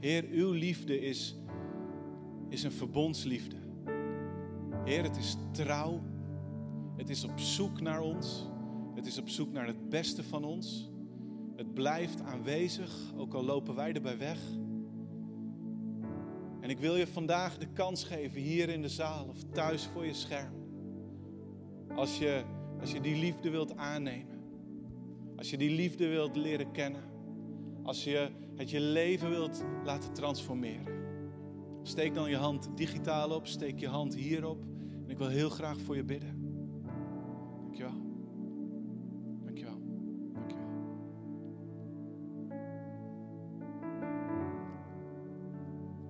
[0.00, 1.36] Heer, uw liefde is,
[2.48, 3.56] is een verbondsliefde.
[4.84, 6.02] Heer, het is trouw.
[6.96, 8.46] Het is op zoek naar ons.
[8.94, 10.90] Het is op zoek naar het beste van ons.
[11.56, 14.38] Het blijft aanwezig, ook al lopen wij erbij weg.
[16.60, 20.06] En ik wil je vandaag de kans geven, hier in de zaal of thuis voor
[20.06, 20.57] je scherm.
[21.94, 22.44] Als je,
[22.80, 24.38] als je die liefde wilt aannemen.
[25.36, 27.02] Als je die liefde wilt leren kennen.
[27.82, 30.98] Als je het je leven wilt laten transformeren.
[31.82, 34.62] Steek dan je hand digitaal op, steek je hand hierop.
[35.04, 36.38] En ik wil heel graag voor je bidden.
[37.60, 37.92] Dankjewel.
[39.44, 39.80] Dankjewel.
[40.32, 40.66] Dankjewel.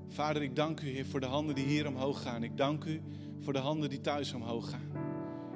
[0.08, 2.42] Vader, ik dank u, Heer, voor de handen die hier omhoog gaan.
[2.42, 3.02] Ik dank u
[3.38, 4.97] voor de handen die thuis omhoog gaan.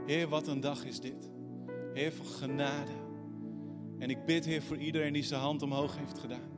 [0.07, 1.31] Heer, wat een dag is dit.
[1.95, 2.91] Heer, van genade.
[3.99, 6.51] En ik bid, Heer, voor iedereen die zijn hand omhoog heeft gedaan.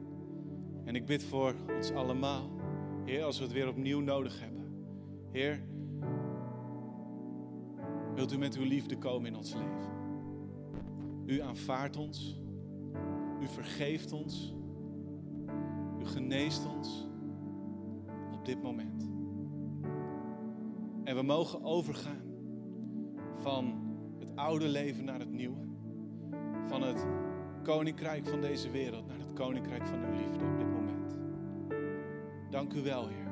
[0.85, 2.51] En ik bid voor ons allemaal.
[3.05, 4.65] Heer, als we het weer opnieuw nodig hebben.
[5.31, 5.65] Heer,
[8.15, 9.93] wilt u met uw liefde komen in ons leven.
[11.27, 12.41] U aanvaardt ons.
[13.41, 14.55] U vergeeft ons.
[16.01, 17.09] U geneest ons
[18.33, 19.11] op dit moment.
[21.05, 22.24] En we mogen overgaan
[23.45, 23.75] van
[24.19, 25.67] het oude leven naar het nieuwe.
[26.67, 27.07] Van het
[27.63, 31.17] koninkrijk van deze wereld naar het koninkrijk van uw liefde op dit moment.
[32.51, 33.29] Dank u wel, Heer,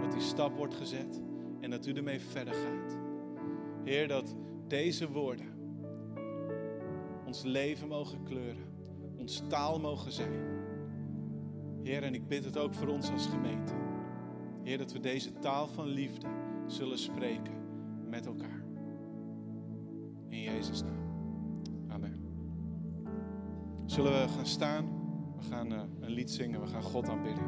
[0.00, 1.20] dat die stap wordt gezet
[1.60, 2.98] en dat u ermee verder gaat.
[3.84, 4.36] Heer, dat
[4.68, 5.46] deze woorden
[7.26, 8.66] ons leven mogen kleuren,
[9.16, 10.40] ons taal mogen zijn.
[11.82, 13.74] Heer, en ik bid het ook voor ons als gemeente.
[14.62, 16.28] Heer, dat we deze taal van liefde
[16.66, 17.54] zullen spreken
[18.08, 18.59] met elkaar.
[20.52, 20.98] Jezus' naam.
[21.88, 22.20] Amen.
[23.86, 24.84] Zullen we gaan staan?
[25.36, 27.44] We gaan uh, een lied zingen, we gaan God aanbidden.